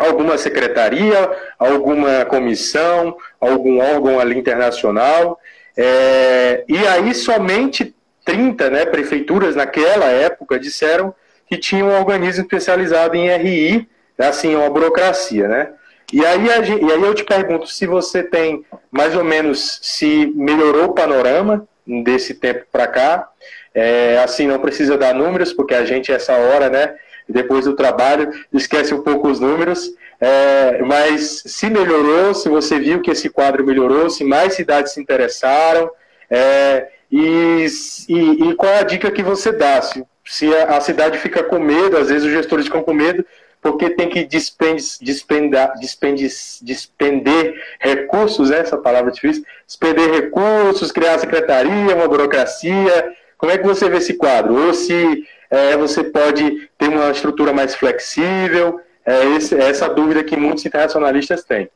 Alguma 0.00 0.38
secretaria, 0.38 1.30
alguma 1.58 2.24
comissão, 2.24 3.16
algum 3.40 3.80
órgão 3.80 4.18
ali 4.18 4.38
internacional. 4.38 5.38
É, 5.76 6.64
e 6.68 6.78
aí 6.86 7.14
somente 7.14 7.94
30 8.24 8.70
né, 8.70 8.86
prefeituras 8.86 9.54
naquela 9.56 10.06
época 10.06 10.58
disseram 10.58 11.14
que 11.46 11.56
tinham 11.56 11.88
um 11.88 11.98
organismo 11.98 12.42
especializado 12.42 13.16
em 13.16 13.28
RI, 13.28 13.88
assim, 14.18 14.54
uma 14.54 14.70
burocracia, 14.70 15.48
né? 15.48 15.70
E 16.12 16.24
aí, 16.24 16.64
gente, 16.64 16.84
e 16.84 16.92
aí 16.92 17.02
eu 17.02 17.14
te 17.14 17.24
pergunto 17.24 17.66
se 17.68 17.86
você 17.86 18.22
tem 18.22 18.64
mais 18.90 19.14
ou 19.14 19.24
menos 19.24 19.78
se 19.82 20.32
melhorou 20.34 20.86
o 20.86 20.92
panorama 20.92 21.66
desse 22.04 22.34
tempo 22.34 22.64
para 22.70 22.86
cá. 22.86 23.28
É, 23.72 24.18
assim, 24.18 24.46
não 24.46 24.58
precisa 24.58 24.98
dar 24.98 25.14
números, 25.14 25.52
porque 25.52 25.74
a 25.74 25.84
gente, 25.84 26.12
essa 26.12 26.34
hora, 26.34 26.68
né, 26.68 26.94
depois 27.30 27.64
do 27.64 27.74
trabalho, 27.74 28.30
esquece 28.52 28.92
um 28.92 29.02
pouco 29.02 29.28
os 29.28 29.40
números. 29.40 29.90
É, 30.20 30.82
mas 30.82 31.42
se 31.46 31.70
melhorou, 31.70 32.34
se 32.34 32.48
você 32.48 32.78
viu 32.78 33.00
que 33.00 33.10
esse 33.10 33.30
quadro 33.30 33.64
melhorou, 33.64 34.10
se 34.10 34.22
mais 34.22 34.54
cidades 34.54 34.92
se 34.92 35.00
interessaram, 35.00 35.90
é, 36.28 36.88
e, 37.10 37.66
e, 38.08 38.50
e, 38.50 38.54
qual 38.54 38.70
é 38.70 38.78
a 38.80 38.84
dica 38.84 39.10
que 39.10 39.22
você 39.22 39.50
dá? 39.50 39.80
Se, 39.82 40.04
se 40.24 40.54
a, 40.54 40.76
a, 40.76 40.80
cidade 40.80 41.18
fica 41.18 41.42
com 41.42 41.58
medo, 41.58 41.96
às 41.96 42.08
vezes 42.08 42.24
os 42.24 42.32
gestores 42.32 42.66
ficam 42.66 42.82
com 42.82 42.92
medo, 42.92 43.24
porque 43.60 43.90
tem 43.90 44.08
que 44.08 44.24
despender, 44.24 44.88
recursos, 47.80 48.50
né? 48.50 48.58
essa 48.58 48.78
palavra 48.78 49.10
difícil, 49.10 49.44
despender 49.66 50.10
recursos, 50.10 50.92
criar 50.92 51.12
uma 51.12 51.18
secretaria, 51.18 51.94
uma 51.94 52.08
burocracia. 52.08 53.12
Como 53.36 53.50
é 53.52 53.58
que 53.58 53.66
você 53.66 53.88
vê 53.88 53.98
esse 53.98 54.14
quadro? 54.14 54.66
Ou 54.66 54.72
se 54.72 55.24
é, 55.50 55.76
você 55.76 56.04
pode 56.04 56.69
ter 56.80 56.88
uma 56.88 57.10
estrutura 57.10 57.52
mais 57.52 57.74
flexível? 57.74 58.80
É, 59.04 59.24
esse, 59.36 59.54
é 59.54 59.68
essa 59.68 59.88
dúvida 59.88 60.24
que 60.24 60.36
muitos 60.36 60.64
internacionalistas 60.64 61.44
têm. 61.44 61.70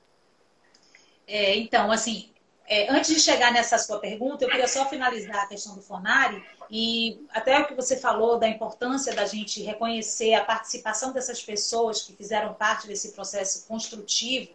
É, 1.27 1.57
então, 1.57 1.91
assim, 1.91 2.31
é, 2.67 2.91
antes 2.91 3.15
de 3.15 3.21
chegar 3.21 3.53
nessa 3.53 3.79
sua 3.79 3.99
pergunta, 3.99 4.45
eu 4.45 4.49
queria 4.49 4.67
só 4.67 4.87
finalizar 4.87 5.45
a 5.45 5.47
questão 5.47 5.75
do 5.75 5.83
Fonari 5.83 6.43
e 6.71 7.21
até 7.31 7.61
o 7.61 7.67
que 7.67 7.75
você 7.75 7.99
falou 7.99 8.39
da 8.39 8.49
importância 8.49 9.15
da 9.15 9.27
gente 9.27 9.63
reconhecer 9.63 10.35
a 10.35 10.45
participação 10.45 11.13
dessas 11.13 11.43
pessoas 11.43 12.03
que 12.03 12.15
fizeram 12.15 12.55
parte 12.55 12.87
desse 12.87 13.13
processo 13.13 13.67
construtivo 13.69 14.51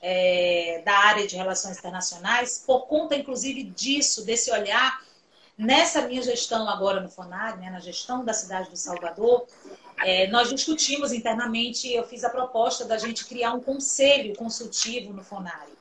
é, 0.00 0.80
da 0.84 0.96
área 0.96 1.26
de 1.26 1.34
relações 1.34 1.78
internacionais, 1.78 2.62
por 2.64 2.86
conta, 2.86 3.16
inclusive, 3.16 3.64
disso, 3.64 4.24
desse 4.24 4.50
olhar 4.52 5.00
nessa 5.56 6.02
minha 6.02 6.22
gestão 6.22 6.68
agora 6.68 7.00
no 7.00 7.08
Fonari, 7.08 7.58
né, 7.58 7.68
na 7.68 7.80
gestão 7.80 8.24
da 8.24 8.32
cidade 8.32 8.70
do 8.70 8.76
Salvador, 8.76 9.44
é, 10.04 10.26
nós 10.28 10.50
discutimos 10.50 11.12
internamente, 11.12 11.92
eu 11.92 12.04
fiz 12.04 12.24
a 12.24 12.30
proposta 12.30 12.84
da 12.84 12.98
gente 12.98 13.24
criar 13.26 13.52
um 13.52 13.60
conselho 13.60 14.34
consultivo 14.36 15.12
no 15.12 15.22
Fonari. 15.22 15.72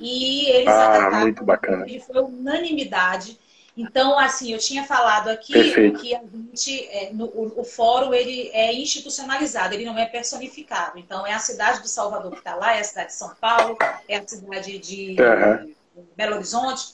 E 0.00 0.48
eles 0.50 0.68
ah, 0.68 0.88
acataram, 0.88 1.20
muito 1.20 1.44
bacana. 1.44 1.86
e 1.88 2.00
foi 2.00 2.22
unanimidade. 2.22 3.38
Então, 3.76 4.18
assim, 4.18 4.52
eu 4.52 4.58
tinha 4.58 4.84
falado 4.84 5.28
aqui 5.28 5.52
Perfeito. 5.52 6.00
que 6.00 6.14
a 6.14 6.20
gente, 6.20 6.84
é, 6.88 7.12
no, 7.12 7.26
o, 7.26 7.60
o, 7.60 7.64
fórum, 7.64 8.12
ele 8.12 8.50
é 8.52 8.74
institucionalizado, 8.74 9.74
ele 9.74 9.84
não 9.84 9.96
é 9.96 10.04
personificado. 10.04 10.98
Então, 10.98 11.24
é 11.24 11.32
a 11.32 11.38
cidade 11.38 11.80
do 11.80 11.88
Salvador 11.88 12.32
que 12.32 12.38
está 12.38 12.56
lá, 12.56 12.74
é 12.74 12.80
a 12.80 12.84
cidade 12.84 13.08
de 13.08 13.14
São 13.14 13.32
Paulo, 13.40 13.76
é 14.08 14.18
a 14.18 14.26
cidade 14.26 14.78
de 14.78 15.16
uhum. 15.20 15.74
Belo 16.16 16.36
Horizonte, 16.36 16.86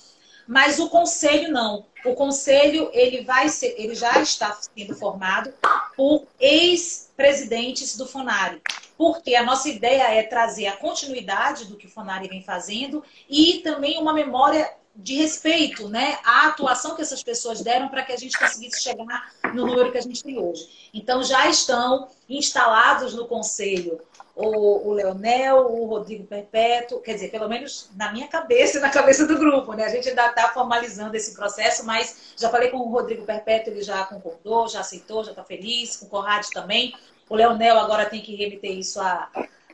mas 0.47 0.79
o 0.79 0.89
conselho 0.89 1.51
não. 1.51 1.87
O 2.05 2.15
conselho, 2.15 2.91
ele 2.93 3.25
vai 3.25 3.49
ser, 3.49 3.75
ele 3.79 3.95
já 3.95 4.21
está 4.21 4.53
sendo 4.53 4.95
formado 4.95 5.53
por 5.97 6.27
ex-presidentes 6.39 7.97
do 7.97 8.07
Fonari 8.07 8.61
porque 8.97 9.35
a 9.35 9.43
nossa 9.43 9.69
ideia 9.69 10.05
é 10.15 10.23
trazer 10.23 10.67
a 10.67 10.77
continuidade 10.77 11.65
do 11.67 11.77
que 11.77 11.87
o 11.87 11.91
Fonari 11.91 12.29
vem 12.29 12.43
fazendo 12.43 13.03
e 13.29 13.61
também 13.65 13.99
uma 13.99 14.13
memória 14.13 14.71
de 14.95 15.17
respeito 15.17 15.89
né, 15.89 16.19
à 16.25 16.47
atuação 16.47 16.95
que 16.95 17.03
essas 17.03 17.23
pessoas 17.23 17.61
deram 17.61 17.89
para 17.89 18.05
que 18.05 18.13
a 18.13 18.17
gente 18.17 18.39
conseguisse 18.39 18.81
chegar 18.81 19.33
no 19.53 19.67
número 19.67 19.91
que 19.91 19.99
a 19.99 20.03
gente 20.03 20.23
tem 20.23 20.39
hoje. 20.39 20.91
Então, 20.95 21.23
já 21.23 21.49
estão 21.49 22.09
instalados 22.29 23.13
no 23.13 23.27
conselho 23.27 24.01
o, 24.37 24.89
o 24.89 24.93
Leonel, 24.93 25.59
o 25.59 25.87
Rodrigo 25.87 26.25
Perpétuo, 26.25 27.01
quer 27.01 27.15
dizer, 27.15 27.31
pelo 27.31 27.49
menos 27.49 27.91
na 27.97 28.13
minha 28.13 28.27
cabeça 28.27 28.79
e 28.79 28.81
na 28.83 28.91
cabeça 28.91 29.27
do 29.27 29.39
grupo, 29.39 29.73
né? 29.75 29.85
A 29.85 29.89
gente 29.89 30.09
ainda 30.09 30.27
está 30.27 30.49
formalizando 30.49 31.17
esse 31.17 31.35
processo, 31.35 31.87
mas 31.87 32.35
já 32.37 32.49
falei 32.49 32.71
com 32.71 32.79
o 32.79 32.91
Rodrigo 32.91 33.25
Perpétuo, 33.25 33.73
ele 33.73 33.83
já 33.83 34.05
concordou, 34.05 34.69
já 34.69 34.81
aceitou, 34.81 35.23
já 35.23 35.31
está 35.31 35.45
feliz, 35.45 35.97
com 35.97 36.07
o 36.07 36.09
Conrad 36.09 36.47
também. 36.53 36.95
O 37.29 37.37
Leonel 37.37 37.79
agora 37.79 38.07
tem 38.07 38.21
que 38.21 38.35
remeter 38.35 38.73
isso 38.73 39.01
a, 39.01 39.29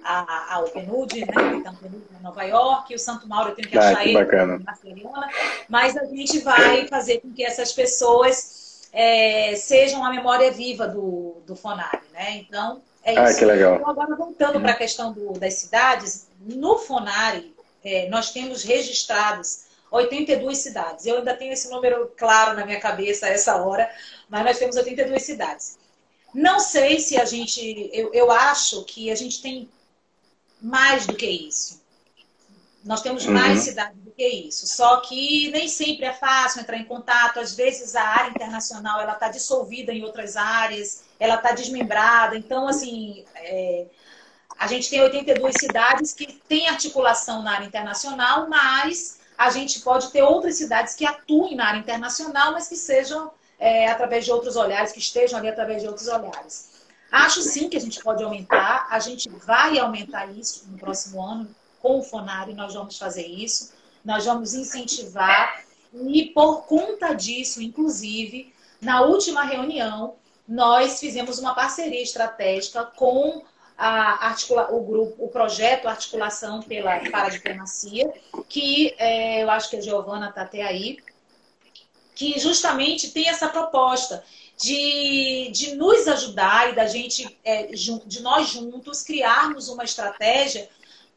a, 0.04 0.54
ao 0.54 0.64
PNUD, 0.64 1.20
né? 1.20 1.54
Então, 1.56 1.74
PNUD 1.74 2.04
em 2.18 2.22
Nova 2.22 2.42
York, 2.44 2.94
o 2.94 2.98
Santo 2.98 3.26
Mauro 3.26 3.50
eu 3.50 3.54
tenho 3.54 3.68
que 3.68 3.78
ah, 3.78 3.88
achar 3.88 4.02
que 4.02 4.10
ele 4.10 4.18
em 4.18 4.58
Barcelona. 4.58 5.28
Mas 5.68 5.96
a 5.96 6.04
gente 6.04 6.38
vai 6.40 6.86
fazer 6.86 7.20
com 7.20 7.32
que 7.32 7.42
essas 7.42 7.72
pessoas 7.72 8.88
é, 8.92 9.54
sejam 9.56 10.04
a 10.04 10.10
memória 10.10 10.50
viva 10.50 10.86
do, 10.86 11.42
do 11.46 11.56
Fonari, 11.56 12.02
né? 12.12 12.36
Então, 12.36 12.82
é 13.02 13.18
ah, 13.18 13.24
isso. 13.24 13.38
Que 13.38 13.44
legal. 13.44 13.76
Então, 13.76 13.90
agora, 13.90 14.14
voltando 14.14 14.60
para 14.60 14.72
a 14.72 14.76
questão 14.76 15.12
do, 15.12 15.32
das 15.34 15.54
cidades, 15.54 16.26
no 16.40 16.78
Fonari, 16.78 17.54
é, 17.84 18.08
nós 18.08 18.30
temos 18.30 18.62
registrados 18.62 19.64
82 19.90 20.58
cidades. 20.58 21.06
Eu 21.06 21.18
ainda 21.18 21.34
tenho 21.34 21.52
esse 21.52 21.68
número 21.70 22.12
claro 22.16 22.56
na 22.56 22.64
minha 22.64 22.80
cabeça 22.80 23.26
a 23.26 23.30
essa 23.30 23.56
hora, 23.56 23.90
mas 24.28 24.44
nós 24.44 24.58
temos 24.58 24.76
82 24.76 25.22
cidades. 25.22 25.78
Não 26.32 26.60
sei 26.60 27.00
se 27.00 27.18
a 27.18 27.24
gente. 27.24 27.90
Eu, 27.92 28.12
eu 28.14 28.30
acho 28.30 28.84
que 28.84 29.10
a 29.10 29.14
gente 29.14 29.42
tem 29.42 29.68
mais 30.60 31.06
do 31.06 31.14
que 31.14 31.26
isso. 31.26 31.80
Nós 32.84 33.02
temos 33.02 33.26
uhum. 33.26 33.32
mais 33.32 33.60
cidades 33.60 33.96
do 34.02 34.10
que 34.10 34.26
isso. 34.26 34.66
Só 34.66 34.98
que 34.98 35.50
nem 35.50 35.68
sempre 35.68 36.06
é 36.06 36.12
fácil 36.12 36.60
entrar 36.60 36.76
em 36.76 36.84
contato. 36.84 37.38
Às 37.38 37.54
vezes 37.54 37.94
a 37.94 38.02
área 38.02 38.30
internacional 38.30 39.00
ela 39.00 39.12
está 39.12 39.28
dissolvida 39.28 39.92
em 39.92 40.02
outras 40.02 40.36
áreas, 40.36 41.04
ela 41.18 41.34
está 41.34 41.52
desmembrada. 41.52 42.36
Então, 42.36 42.66
assim, 42.66 43.24
é, 43.36 43.86
a 44.58 44.66
gente 44.66 44.88
tem 44.88 45.00
82 45.00 45.54
cidades 45.58 46.12
que 46.12 46.26
têm 46.26 46.68
articulação 46.68 47.42
na 47.42 47.52
área 47.52 47.66
internacional, 47.66 48.48
mas 48.48 49.20
a 49.36 49.50
gente 49.50 49.80
pode 49.80 50.10
ter 50.10 50.22
outras 50.22 50.56
cidades 50.56 50.94
que 50.94 51.06
atuem 51.06 51.56
na 51.56 51.66
área 51.66 51.78
internacional, 51.78 52.52
mas 52.52 52.68
que 52.68 52.76
sejam 52.76 53.30
é, 53.58 53.88
através 53.88 54.24
de 54.24 54.32
outros 54.32 54.56
olhares, 54.56 54.92
que 54.92 54.98
estejam 54.98 55.38
ali 55.38 55.48
através 55.48 55.82
de 55.82 55.88
outros 55.88 56.08
olhares. 56.08 56.70
Acho 57.10 57.42
sim 57.42 57.68
que 57.68 57.76
a 57.76 57.80
gente 57.80 58.02
pode 58.02 58.22
aumentar, 58.22 58.86
a 58.90 58.98
gente 59.00 59.28
vai 59.28 59.78
aumentar 59.78 60.26
isso 60.26 60.66
no 60.68 60.78
próximo 60.78 61.22
ano, 61.22 61.54
com 61.80 61.98
o 61.98 62.02
Fonari 62.02 62.54
nós 62.54 62.74
vamos 62.74 62.98
fazer 62.98 63.26
isso, 63.26 63.72
nós 64.04 64.24
vamos 64.24 64.54
incentivar 64.54 65.64
e 65.92 66.26
por 66.26 66.62
conta 66.62 67.12
disso, 67.14 67.60
inclusive, 67.60 68.52
na 68.80 69.02
última 69.02 69.42
reunião, 69.42 70.14
nós 70.46 71.00
fizemos 71.00 71.38
uma 71.38 71.54
parceria 71.54 72.02
estratégica 72.02 72.84
com 72.84 73.42
articula, 73.76 74.68
o 74.70 74.82
grupo, 74.84 75.24
o 75.24 75.28
projeto 75.28 75.88
Articulação 75.88 76.60
pela 76.60 77.00
Paradiplomacia, 77.10 78.12
que 78.48 78.94
é, 78.98 79.42
eu 79.42 79.50
acho 79.50 79.70
que 79.70 79.76
a 79.76 79.80
Giovana 79.80 80.28
está 80.28 80.42
até 80.42 80.62
aí, 80.62 80.98
que 82.14 82.38
justamente 82.38 83.10
tem 83.10 83.28
essa 83.28 83.48
proposta 83.48 84.22
de, 84.58 85.50
de 85.52 85.74
nos 85.76 86.06
ajudar 86.06 86.70
e 86.70 86.74
da 86.74 86.86
gente, 86.86 87.38
é, 87.42 87.68
de 87.68 88.22
nós 88.22 88.48
juntos, 88.48 89.02
criarmos 89.02 89.70
uma 89.70 89.84
estratégia 89.84 90.68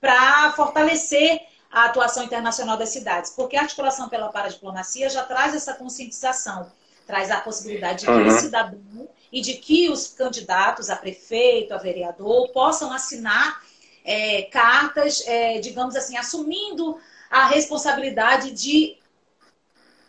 para 0.03 0.51
fortalecer 0.51 1.39
a 1.71 1.85
atuação 1.85 2.25
internacional 2.25 2.75
das 2.75 2.89
cidades. 2.89 3.31
Porque 3.31 3.55
a 3.55 3.61
articulação 3.61 4.09
pela 4.09 4.27
paradiplomacia 4.27 5.09
já 5.09 5.23
traz 5.23 5.55
essa 5.55 5.75
conscientização, 5.75 6.69
traz 7.07 7.31
a 7.31 7.39
possibilidade 7.39 8.01
de 8.01 8.05
que 8.07 8.11
uhum. 8.11 8.27
o 8.27 8.31
cidadão 8.31 9.09
e 9.31 9.39
de 9.39 9.53
que 9.53 9.89
os 9.89 10.09
candidatos 10.09 10.89
a 10.89 10.97
prefeito, 10.97 11.73
a 11.73 11.77
vereador, 11.77 12.49
possam 12.49 12.91
assinar 12.91 13.63
é, 14.03 14.41
cartas, 14.41 15.25
é, 15.25 15.59
digamos 15.59 15.95
assim, 15.95 16.17
assumindo 16.17 16.99
a 17.31 17.47
responsabilidade 17.47 18.51
de 18.51 18.97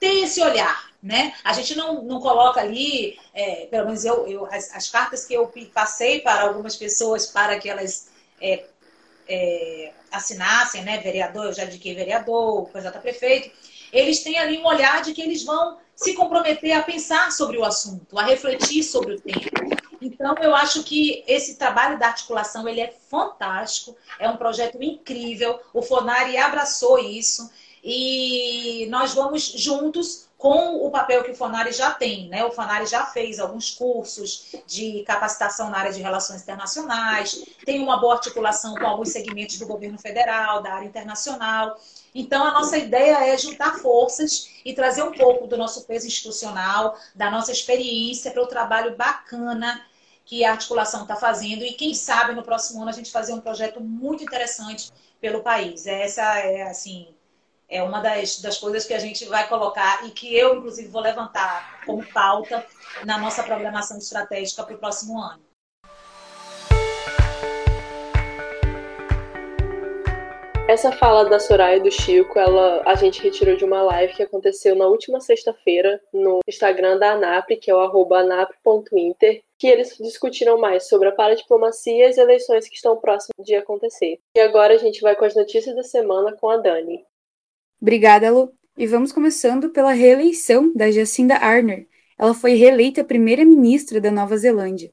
ter 0.01 0.25
esse 0.25 0.43
olhar. 0.43 0.91
Né? 1.01 1.35
A 1.45 1.53
gente 1.53 1.77
não, 1.77 2.03
não 2.03 2.19
coloca 2.19 2.61
ali, 2.61 3.17
é, 3.33 3.67
pelo 3.67 3.87
menos 3.87 4.05
eu, 4.05 4.27
eu 4.27 4.47
as, 4.47 4.75
as, 4.75 4.91
cartas 4.91 5.25
que 5.25 5.35
eu 5.35 5.53
passei 5.73 6.21
para 6.21 6.43
algumas 6.43 6.75
pessoas 6.75 7.27
para 7.27 7.61
que 7.61 7.69
elas 7.69 8.09
é, 8.41 8.65
é, 9.29 9.93
assinassem, 10.11 10.83
né? 10.83 10.99
Vereador, 10.99 11.47
eu 11.47 11.53
já 11.53 11.65
indiquei 11.65 11.95
vereador, 11.95 12.69
candidato 12.71 12.97
a 12.97 13.01
prefeito, 13.01 13.51
eles 13.93 14.23
têm 14.23 14.39
ali 14.39 14.59
um 14.59 14.67
olhar 14.67 15.03
de 15.03 15.13
que 15.13 15.23
eles 15.23 15.45
vão 15.45 15.79
se 15.95 16.15
comprometer 16.15 16.73
a 16.73 16.83
pensar 16.83 17.31
sobre 17.31 17.57
o 17.57 17.65
assunto, 17.65 18.19
a 18.19 18.25
refletir 18.25 18.83
sobre 18.83 19.15
o 19.15 19.21
tema. 19.21 19.41
Então, 20.01 20.35
eu 20.43 20.55
acho 20.55 20.83
que 20.83 21.25
esse 21.27 21.57
trabalho 21.57 21.99
da 21.99 22.09
articulação 22.09 22.69
ele 22.69 22.81
é 22.81 22.93
fantástico, 23.09 23.97
é 24.19 24.29
um 24.29 24.37
projeto 24.37 24.83
incrível. 24.83 25.61
O 25.73 25.81
Fonari 25.81 26.37
abraçou 26.37 26.99
isso 26.99 27.51
e 27.83 28.87
nós 28.91 29.15
vamos 29.15 29.45
juntos 29.45 30.29
com 30.45 30.87
o 30.87 30.91
papel 30.91 31.25
que 31.25 31.31
o 31.31 31.35
Fonari 31.35 31.73
já 31.73 31.91
tem. 31.91 32.29
Né? 32.29 32.45
O 32.45 32.51
Fonari 32.51 32.85
já 32.85 33.07
fez 33.07 33.41
alguns 33.41 33.71
cursos 33.71 34.55
de 34.67 35.03
capacitação 35.05 35.71
na 35.71 35.79
área 35.79 35.91
de 35.91 36.03
relações 36.03 36.43
internacionais, 36.43 37.47
tem 37.65 37.81
uma 37.83 37.99
boa 37.99 38.17
articulação 38.17 38.75
com 38.75 38.87
alguns 38.87 39.09
segmentos 39.09 39.59
do 39.59 39.67
governo 39.67 39.99
federal, 39.99 40.63
da 40.63 40.75
área 40.75 40.85
internacional. 40.85 41.81
Então, 42.15 42.45
a 42.45 42.51
nossa 42.51 42.77
ideia 42.77 43.27
é 43.27 43.39
juntar 43.39 43.79
forças 43.79 44.51
e 44.63 44.75
trazer 44.75 45.03
um 45.03 45.13
pouco 45.13 45.47
do 45.47 45.57
nosso 45.57 45.87
peso 45.87 46.07
institucional, 46.07 46.95
da 47.15 47.31
nossa 47.31 47.51
experiência 47.51 48.31
para 48.31 48.43
o 48.43 48.47
trabalho 48.47 48.95
bacana 48.99 49.83
que 50.27 50.45
a 50.45 50.53
articulação 50.53 51.05
está 51.05 51.17
fazendo 51.17 51.65
e 51.65 51.73
quem 51.73 51.95
sabe 51.95 52.35
no 52.35 52.43
próximo 52.43 52.83
ano 52.83 52.91
a 52.91 52.95
gente 52.95 53.11
fazer 53.11 53.33
um 53.33 53.41
projeto 53.41 53.81
muito 53.81 54.23
interessante 54.23 54.93
pelo 55.23 55.43
país. 55.43 55.87
Essa 55.87 56.39
é 56.41 56.65
assim 56.65 57.14
é 57.69 57.83
uma 57.83 58.01
das, 58.01 58.41
das 58.41 58.59
coisas 58.59 58.85
que 58.85 58.95
a 58.95 58.99
gente 58.99 59.25
vai 59.27 59.49
colocar 59.49 60.07
e 60.07 60.11
que 60.11 60.35
eu 60.35 60.57
inclusive 60.57 60.89
vou 60.89 61.03
levantar 61.03 61.81
como 61.85 62.05
pauta 62.13 62.65
na 63.05 63.19
nossa 63.19 63.43
programação 63.43 63.99
estratégica 63.99 64.63
para 64.63 64.75
o 64.75 64.79
próximo 64.79 65.21
ano. 65.21 65.43
Essa 70.67 70.91
fala 70.91 71.29
da 71.29 71.39
Soraya 71.39 71.77
e 71.77 71.83
do 71.83 71.91
Chico, 71.91 72.39
ela, 72.39 72.83
a 72.87 72.95
gente 72.95 73.23
retirou 73.23 73.55
de 73.55 73.67
uma 73.67 73.83
live 73.83 74.15
que 74.15 74.23
aconteceu 74.23 74.75
na 74.75 74.87
última 74.87 75.21
sexta-feira 75.21 76.01
no 76.11 76.41
Instagram 76.49 76.97
da 76.97 77.13
ANAP, 77.13 77.57
que 77.57 77.71
é 77.71 77.75
o 77.75 78.15
anap.inter, 78.15 79.43
que 79.59 79.67
eles 79.67 79.95
discutiram 79.99 80.59
mais 80.59 80.89
sobre 80.89 81.09
a 81.09 81.13
paradiplomacia 81.13 82.07
e 82.07 82.09
as 82.09 82.17
eleições 82.17 82.67
que 82.67 82.77
estão 82.77 82.97
próximas 82.97 83.45
de 83.45 83.55
acontecer. 83.55 84.19
E 84.35 84.41
agora 84.41 84.73
a 84.73 84.79
gente 84.79 85.03
vai 85.03 85.15
com 85.15 85.27
as 85.27 85.35
notícias 85.35 85.77
da 85.77 85.83
semana 85.83 86.35
com 86.35 86.49
a 86.49 86.57
Dani. 86.57 87.05
Obrigada, 87.85 88.31
Lu. 88.31 88.51
E 88.79 88.87
vamos 88.87 89.13
começando 89.13 89.69
pela 89.69 89.93
reeleição 89.93 90.73
da 90.73 90.91
Jacinda 90.91 91.35
Arner. 91.35 91.87
Ela 92.19 92.33
foi 92.33 92.55
reeleita 92.55 93.05
primeira-ministra 93.05 94.01
da 94.01 94.11
Nova 94.11 94.39
Zelândia. 94.39 94.91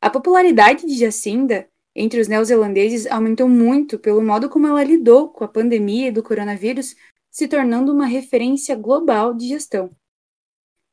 A 0.00 0.10
popularidade 0.10 0.84
de 0.84 0.98
Jacinda 0.98 1.68
entre 1.94 2.20
os 2.20 2.26
neozelandeses 2.26 3.06
aumentou 3.06 3.48
muito 3.48 3.96
pelo 3.96 4.20
modo 4.20 4.48
como 4.50 4.66
ela 4.66 4.82
lidou 4.82 5.28
com 5.28 5.44
a 5.44 5.48
pandemia 5.48 6.10
do 6.10 6.20
coronavírus, 6.20 6.96
se 7.30 7.46
tornando 7.46 7.92
uma 7.92 8.06
referência 8.06 8.74
global 8.74 9.32
de 9.32 9.46
gestão. 9.46 9.88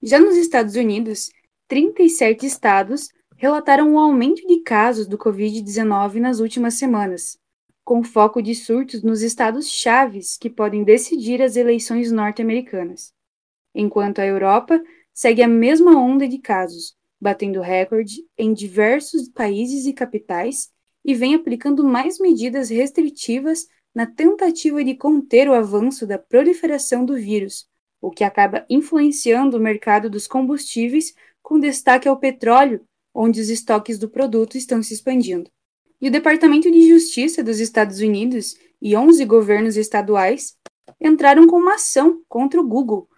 Já 0.04 0.20
nos 0.20 0.38
Estados 0.38 0.76
Unidos, 0.76 1.32
37 1.68 2.46
estados 2.46 3.10
relataram 3.38 3.89
um 3.89 3.98
aumento 3.98 4.46
de 4.46 4.62
casos 4.62 5.08
do 5.08 5.18
Covid-19 5.18 6.20
nas 6.20 6.39
últimas 6.39 6.76
semanas, 6.76 7.39
com 7.88 8.04
foco 8.04 8.41
de 8.41 8.54
surtos 8.54 9.02
nos 9.02 9.21
estados 9.21 9.69
chaves 9.69 10.36
que 10.38 10.50
podem 10.50 10.84
decidir 10.84 11.41
as 11.41 11.56
eleições 11.56 12.12
norte-americanas. 12.12 13.13
Enquanto 13.73 14.19
a 14.19 14.26
Europa 14.26 14.84
segue 15.13 15.41
a 15.41 15.47
mesma 15.47 15.97
onda 15.97 16.28
de 16.28 16.38
casos, 16.38 16.97
batendo 17.17 17.62
recorde 17.62 18.26
em 18.38 18.54
diversos 18.54 19.30
países 19.30 19.86
e 19.86 19.93
capitais 19.93 20.69
e 21.06 21.15
vem 21.15 21.34
aplicando 21.34 21.82
mais 21.82 22.19
medidas 22.19 22.69
restritivas 22.69 23.65
na 23.95 24.06
tentativa 24.06 24.84
de 24.84 24.93
conter 24.93 25.47
o 25.47 25.54
avanço 25.54 26.06
da 26.06 26.19
proliferação 26.19 27.06
do 27.06 27.15
vírus, 27.15 27.69
o 28.02 28.12
que 28.12 28.26
acaba 28.26 28.65
influenciando 28.69 29.56
o 29.56 29.62
mercado 29.62 30.10
dos 30.10 30.28
combustíveis, 30.28 31.13
com 31.41 31.58
destaque 31.58 32.06
ao 32.06 32.19
petróleo, 32.19 32.86
onde 33.13 33.39
os 33.39 33.47
estoques 33.47 33.97
do 33.97 34.10
produto 34.10 34.58
estão 34.58 34.84
se 34.84 34.93
expandindo. 34.93 35.50
E 36.00 36.08
o 36.08 36.12
Departamento 36.12 36.70
de 36.70 36.88
Justiça 36.88 37.44
dos 37.44 37.60
Estados 37.60 38.00
Unidos 38.00 38.56
e 38.82 38.96
11 38.96 39.26
governos 39.26 39.78
estaduais 39.78 40.56
entraram 41.02 41.48
com 41.48 41.58
uma 41.58 41.76
ação 41.76 42.22
contra 42.28 42.62
o 42.62 42.68
Google 42.68 43.10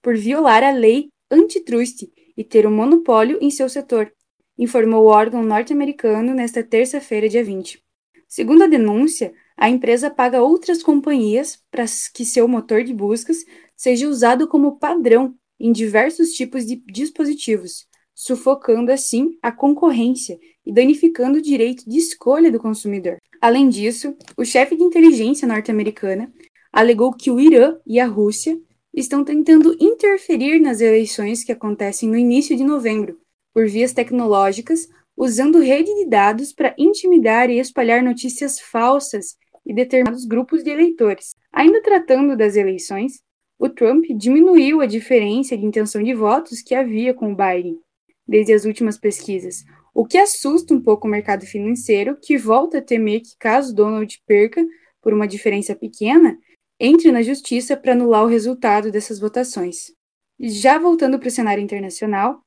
por 0.00 0.16
violar 0.16 0.64
a 0.64 0.70
lei 0.70 1.10
antitrust 1.30 2.10
e 2.36 2.42
ter 2.42 2.66
um 2.66 2.74
monopólio 2.74 3.38
em 3.40 3.50
seu 3.50 3.68
setor, 3.68 4.12
informou 4.58 5.04
o 5.04 5.08
órgão 5.08 5.42
norte-americano 5.42 6.34
nesta 6.34 6.62
terça-feira, 6.62 7.28
dia 7.28 7.44
20. 7.44 7.82
Segundo 8.26 8.64
a 8.64 8.66
denúncia, 8.66 9.32
a 9.56 9.68
empresa 9.68 10.10
paga 10.10 10.42
outras 10.42 10.82
companhias 10.82 11.62
para 11.70 11.84
que 12.14 12.24
seu 12.24 12.48
motor 12.48 12.82
de 12.82 12.94
buscas 12.94 13.44
seja 13.76 14.08
usado 14.08 14.48
como 14.48 14.78
padrão 14.78 15.34
em 15.60 15.70
diversos 15.70 16.30
tipos 16.30 16.66
de 16.66 16.76
dispositivos, 16.86 17.86
sufocando 18.14 18.92
assim 18.92 19.36
a 19.42 19.50
concorrência 19.50 20.38
e 20.64 20.72
danificando 20.72 21.38
o 21.38 21.42
direito 21.42 21.88
de 21.88 21.98
escolha 21.98 22.50
do 22.50 22.60
consumidor. 22.60 23.18
Além 23.40 23.68
disso, 23.68 24.16
o 24.36 24.44
chefe 24.44 24.76
de 24.76 24.82
inteligência 24.82 25.48
norte-americana 25.48 26.32
alegou 26.72 27.12
que 27.12 27.30
o 27.30 27.40
Irã 27.40 27.76
e 27.86 27.98
a 27.98 28.06
Rússia 28.06 28.58
estão 28.94 29.24
tentando 29.24 29.76
interferir 29.80 30.60
nas 30.60 30.80
eleições 30.80 31.42
que 31.42 31.52
acontecem 31.52 32.08
no 32.08 32.16
início 32.16 32.56
de 32.56 32.62
novembro, 32.62 33.18
por 33.52 33.66
vias 33.66 33.92
tecnológicas, 33.92 34.88
usando 35.16 35.60
rede 35.60 35.92
de 35.94 36.06
dados 36.06 36.52
para 36.52 36.74
intimidar 36.78 37.50
e 37.50 37.58
espalhar 37.58 38.02
notícias 38.02 38.60
falsas 38.60 39.36
e 39.64 39.74
determinados 39.74 40.24
grupos 40.24 40.62
de 40.62 40.70
eleitores. 40.70 41.34
Ainda 41.52 41.82
tratando 41.82 42.36
das 42.36 42.56
eleições, 42.56 43.20
o 43.58 43.68
Trump 43.68 44.04
diminuiu 44.16 44.80
a 44.80 44.86
diferença 44.86 45.56
de 45.56 45.64
intenção 45.64 46.02
de 46.02 46.14
votos 46.14 46.62
que 46.62 46.74
havia 46.74 47.14
com 47.14 47.32
o 47.32 47.36
Biden 47.36 47.78
desde 48.26 48.52
as 48.52 48.64
últimas 48.64 48.98
pesquisas, 48.98 49.64
o 49.94 50.06
que 50.06 50.16
assusta 50.16 50.72
um 50.72 50.80
pouco 50.80 51.06
o 51.06 51.10
mercado 51.10 51.44
financeiro, 51.44 52.16
que 52.20 52.36
volta 52.36 52.78
a 52.78 52.82
temer 52.82 53.20
que, 53.20 53.36
caso 53.38 53.74
Donald 53.74 54.22
perca 54.26 54.64
por 55.00 55.12
uma 55.12 55.28
diferença 55.28 55.74
pequena, 55.74 56.38
entre 56.78 57.12
na 57.12 57.22
justiça 57.22 57.76
para 57.76 57.92
anular 57.92 58.24
o 58.24 58.28
resultado 58.28 58.90
dessas 58.90 59.20
votações. 59.20 59.92
Já 60.40 60.78
voltando 60.78 61.18
para 61.18 61.28
o 61.28 61.30
cenário 61.30 61.62
internacional, 61.62 62.42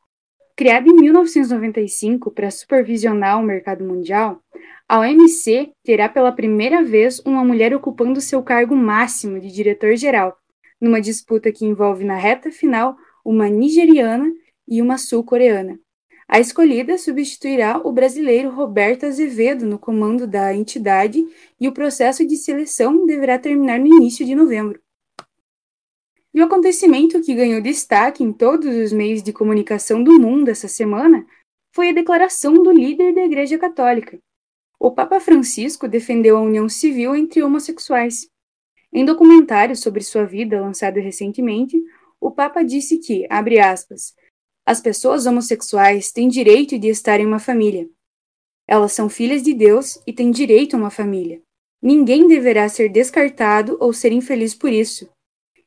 Criada 0.58 0.88
em 0.88 0.94
1995 0.94 2.32
para 2.32 2.50
supervisionar 2.50 3.38
o 3.38 3.44
mercado 3.44 3.84
mundial, 3.84 4.42
a 4.88 5.02
OMC 5.02 5.74
terá 5.84 6.08
pela 6.08 6.32
primeira 6.32 6.82
vez 6.82 7.20
uma 7.26 7.44
mulher 7.44 7.76
ocupando 7.76 8.22
seu 8.22 8.42
cargo 8.42 8.74
máximo 8.74 9.38
de 9.38 9.52
diretor-geral, 9.52 10.34
numa 10.80 11.02
disputa 11.02 11.52
que 11.52 11.66
envolve 11.66 12.06
na 12.06 12.16
reta 12.16 12.52
final 12.52 12.96
uma 13.26 13.50
nigeriana 13.50 14.32
e 14.68 14.82
uma 14.82 14.98
sul-coreana. 14.98 15.80
A 16.28 16.40
escolhida 16.40 16.98
substituirá 16.98 17.80
o 17.84 17.92
brasileiro 17.92 18.50
Roberto 18.50 19.06
Azevedo 19.06 19.66
no 19.66 19.78
comando 19.78 20.26
da 20.26 20.54
entidade 20.56 21.24
e 21.60 21.68
o 21.68 21.72
processo 21.72 22.26
de 22.26 22.36
seleção 22.36 23.06
deverá 23.06 23.38
terminar 23.38 23.80
no 23.80 23.88
início 23.88 24.26
de 24.26 24.34
novembro. 24.34 24.82
E 26.34 26.42
o 26.42 26.46
acontecimento 26.46 27.22
que 27.22 27.36
ganhou 27.36 27.62
destaque 27.62 28.24
em 28.24 28.34
todos 28.34 28.76
os 28.76 28.92
meios 28.92 29.24
de 29.24 29.32
comunicação 29.32 30.04
do 30.04 30.20
mundo 30.20 30.50
essa 30.50 30.68
semana 30.68 31.26
foi 31.74 31.90
a 31.90 31.94
declaração 31.94 32.62
do 32.62 32.72
líder 32.72 33.14
da 33.14 33.24
Igreja 33.24 33.58
Católica. 33.58 34.20
O 34.80 34.92
Papa 34.92 35.20
Francisco 35.20 35.88
defendeu 35.88 36.38
a 36.38 36.42
união 36.42 36.68
civil 36.68 37.16
entre 37.16 37.42
homossexuais. 37.42 38.28
Em 38.92 39.06
documentário 39.06 39.76
sobre 39.76 40.02
sua 40.02 40.26
vida 40.26 40.60
lançado 40.60 41.00
recentemente, 41.00 41.82
o 42.20 42.32
Papa 42.32 42.64
disse 42.64 42.98
que, 42.98 43.26
abre 43.30 43.60
aspas, 43.60 44.14
as 44.66 44.82
pessoas 44.82 45.26
homossexuais 45.26 46.12
têm 46.12 46.28
direito 46.28 46.80
de 46.80 46.88
estar 46.88 47.20
em 47.20 47.26
uma 47.26 47.40
família. 47.40 47.88
Elas 48.68 48.94
são 48.94 49.08
filhas 49.08 49.44
de 49.44 49.54
Deus 49.54 50.00
e 50.08 50.12
têm 50.12 50.32
direito 50.32 50.76
a 50.76 50.80
uma 50.80 50.90
família. 50.90 51.40
Ninguém 51.82 52.28
deverá 52.28 52.68
ser 52.68 52.90
descartado 52.90 53.78
ou 53.80 53.94
ser 53.94 54.12
infeliz 54.12 54.56
por 54.56 54.72
isso. 54.72 55.08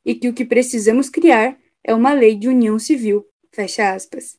E 0.04 0.16
que 0.16 0.28
o 0.28 0.34
que 0.34 0.44
precisamos 0.44 1.08
criar 1.08 1.56
é 1.84 1.94
uma 1.94 2.12
lei 2.12 2.34
de 2.34 2.48
união 2.48 2.76
civil. 2.76 3.24
Fecha 3.52 3.92
aspas. 3.92 4.36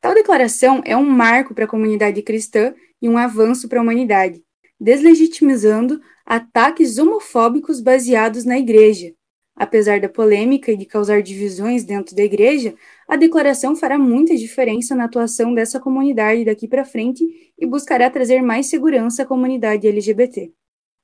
Tal 0.00 0.14
declaração 0.14 0.80
é 0.86 0.96
um 0.96 1.04
marco 1.04 1.54
para 1.54 1.66
a 1.66 1.68
comunidade 1.68 2.22
cristã 2.22 2.74
e 3.02 3.08
um 3.08 3.18
avanço 3.18 3.68
para 3.68 3.80
a 3.80 3.82
humanidade, 3.82 4.42
deslegitimizando 4.80 6.00
ataques 6.24 6.96
homofóbicos 6.96 7.80
baseados 7.82 8.46
na 8.46 8.58
igreja. 8.58 9.12
Apesar 9.54 10.00
da 10.00 10.08
polêmica 10.08 10.72
e 10.72 10.76
de 10.76 10.86
causar 10.86 11.22
divisões 11.22 11.84
dentro 11.84 12.16
da 12.16 12.22
igreja, 12.22 12.74
a 13.10 13.16
declaração 13.16 13.74
fará 13.74 13.98
muita 13.98 14.36
diferença 14.36 14.94
na 14.94 15.06
atuação 15.06 15.52
dessa 15.52 15.80
comunidade 15.80 16.44
daqui 16.44 16.68
para 16.68 16.84
frente 16.84 17.52
e 17.58 17.66
buscará 17.66 18.08
trazer 18.08 18.40
mais 18.40 18.66
segurança 18.70 19.24
à 19.24 19.26
comunidade 19.26 19.88
LGBT. 19.88 20.52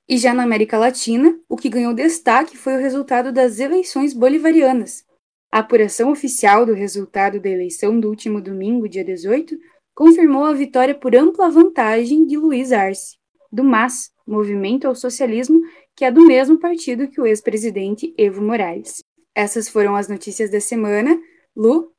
E 0.09 0.17
já 0.17 0.33
na 0.33 0.45
América 0.45 0.79
Latina, 0.79 1.37
o 1.49 1.57
que 1.57 1.69
ganhou 1.69 1.93
destaque 1.93 2.57
foi 2.57 2.77
o 2.77 2.81
resultado 2.81 3.33
das 3.33 3.59
eleições 3.59 4.15
bolivarianas. 4.15 5.05
A 5.51 5.59
apuração 5.59 6.13
oficial 6.13 6.65
do 6.65 6.75
resultado 6.75 7.41
da 7.41 7.51
eleição 7.51 7.99
do 7.99 8.09
último 8.09 8.41
domingo, 8.41 8.89
dia 8.89 9.03
18, 9.03 9.59
confirmou 9.93 10.45
a 10.45 10.53
vitória 10.53 10.95
por 10.95 11.17
ampla 11.17 11.51
vantagem 11.51 12.25
de 12.25 12.37
Luiz 12.37 12.71
Arce, 12.71 13.17
do 13.51 13.65
MAS, 13.65 14.13
Movimento 14.25 14.87
ao 14.87 14.95
Socialismo, 14.95 15.61
que 15.97 16.05
é 16.05 16.13
do 16.13 16.25
mesmo 16.25 16.57
partido 16.57 17.09
que 17.09 17.21
o 17.21 17.27
ex-presidente 17.27 18.15
Evo 18.17 18.43
Morales. 18.43 19.03
Essas 19.35 19.69
foram 19.69 19.97
as 19.97 20.07
notícias 20.07 20.53
da 20.53 20.61
semana. 20.61 21.19
Lu? 21.57 21.96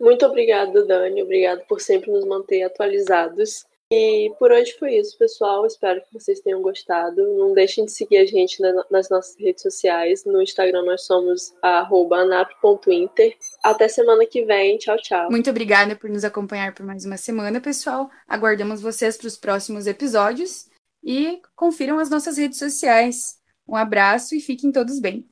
Muito 0.00 0.24
obrigada, 0.24 0.84
Dani. 0.86 1.22
Obrigado 1.22 1.66
por 1.66 1.80
sempre 1.80 2.10
nos 2.10 2.24
manter 2.24 2.62
atualizados. 2.62 3.66
E 3.92 4.32
por 4.38 4.52
hoje 4.52 4.72
foi 4.78 4.94
isso, 4.94 5.18
pessoal. 5.18 5.66
Espero 5.66 6.00
que 6.00 6.14
vocês 6.14 6.38
tenham 6.40 6.62
gostado. 6.62 7.16
Não 7.36 7.52
deixem 7.52 7.84
de 7.84 7.90
seguir 7.90 8.18
a 8.18 8.24
gente 8.24 8.62
nas 8.88 9.10
nossas 9.10 9.36
redes 9.36 9.62
sociais. 9.62 10.24
No 10.24 10.40
Instagram 10.40 10.84
nós 10.84 11.04
somos 11.04 11.52
anap.inter. 11.60 13.36
Até 13.64 13.88
semana 13.88 14.24
que 14.24 14.44
vem. 14.44 14.78
Tchau, 14.78 14.96
tchau. 14.96 15.28
Muito 15.28 15.50
obrigada 15.50 15.96
por 15.96 16.08
nos 16.08 16.24
acompanhar 16.24 16.72
por 16.72 16.86
mais 16.86 17.04
uma 17.04 17.16
semana, 17.16 17.60
pessoal. 17.60 18.08
Aguardamos 18.28 18.80
vocês 18.80 19.16
para 19.16 19.26
os 19.26 19.36
próximos 19.36 19.88
episódios 19.88 20.70
e 21.02 21.42
confiram 21.56 21.98
as 21.98 22.08
nossas 22.08 22.38
redes 22.38 22.60
sociais. 22.60 23.40
Um 23.66 23.74
abraço 23.74 24.36
e 24.36 24.40
fiquem 24.40 24.70
todos 24.70 25.00
bem. 25.00 25.28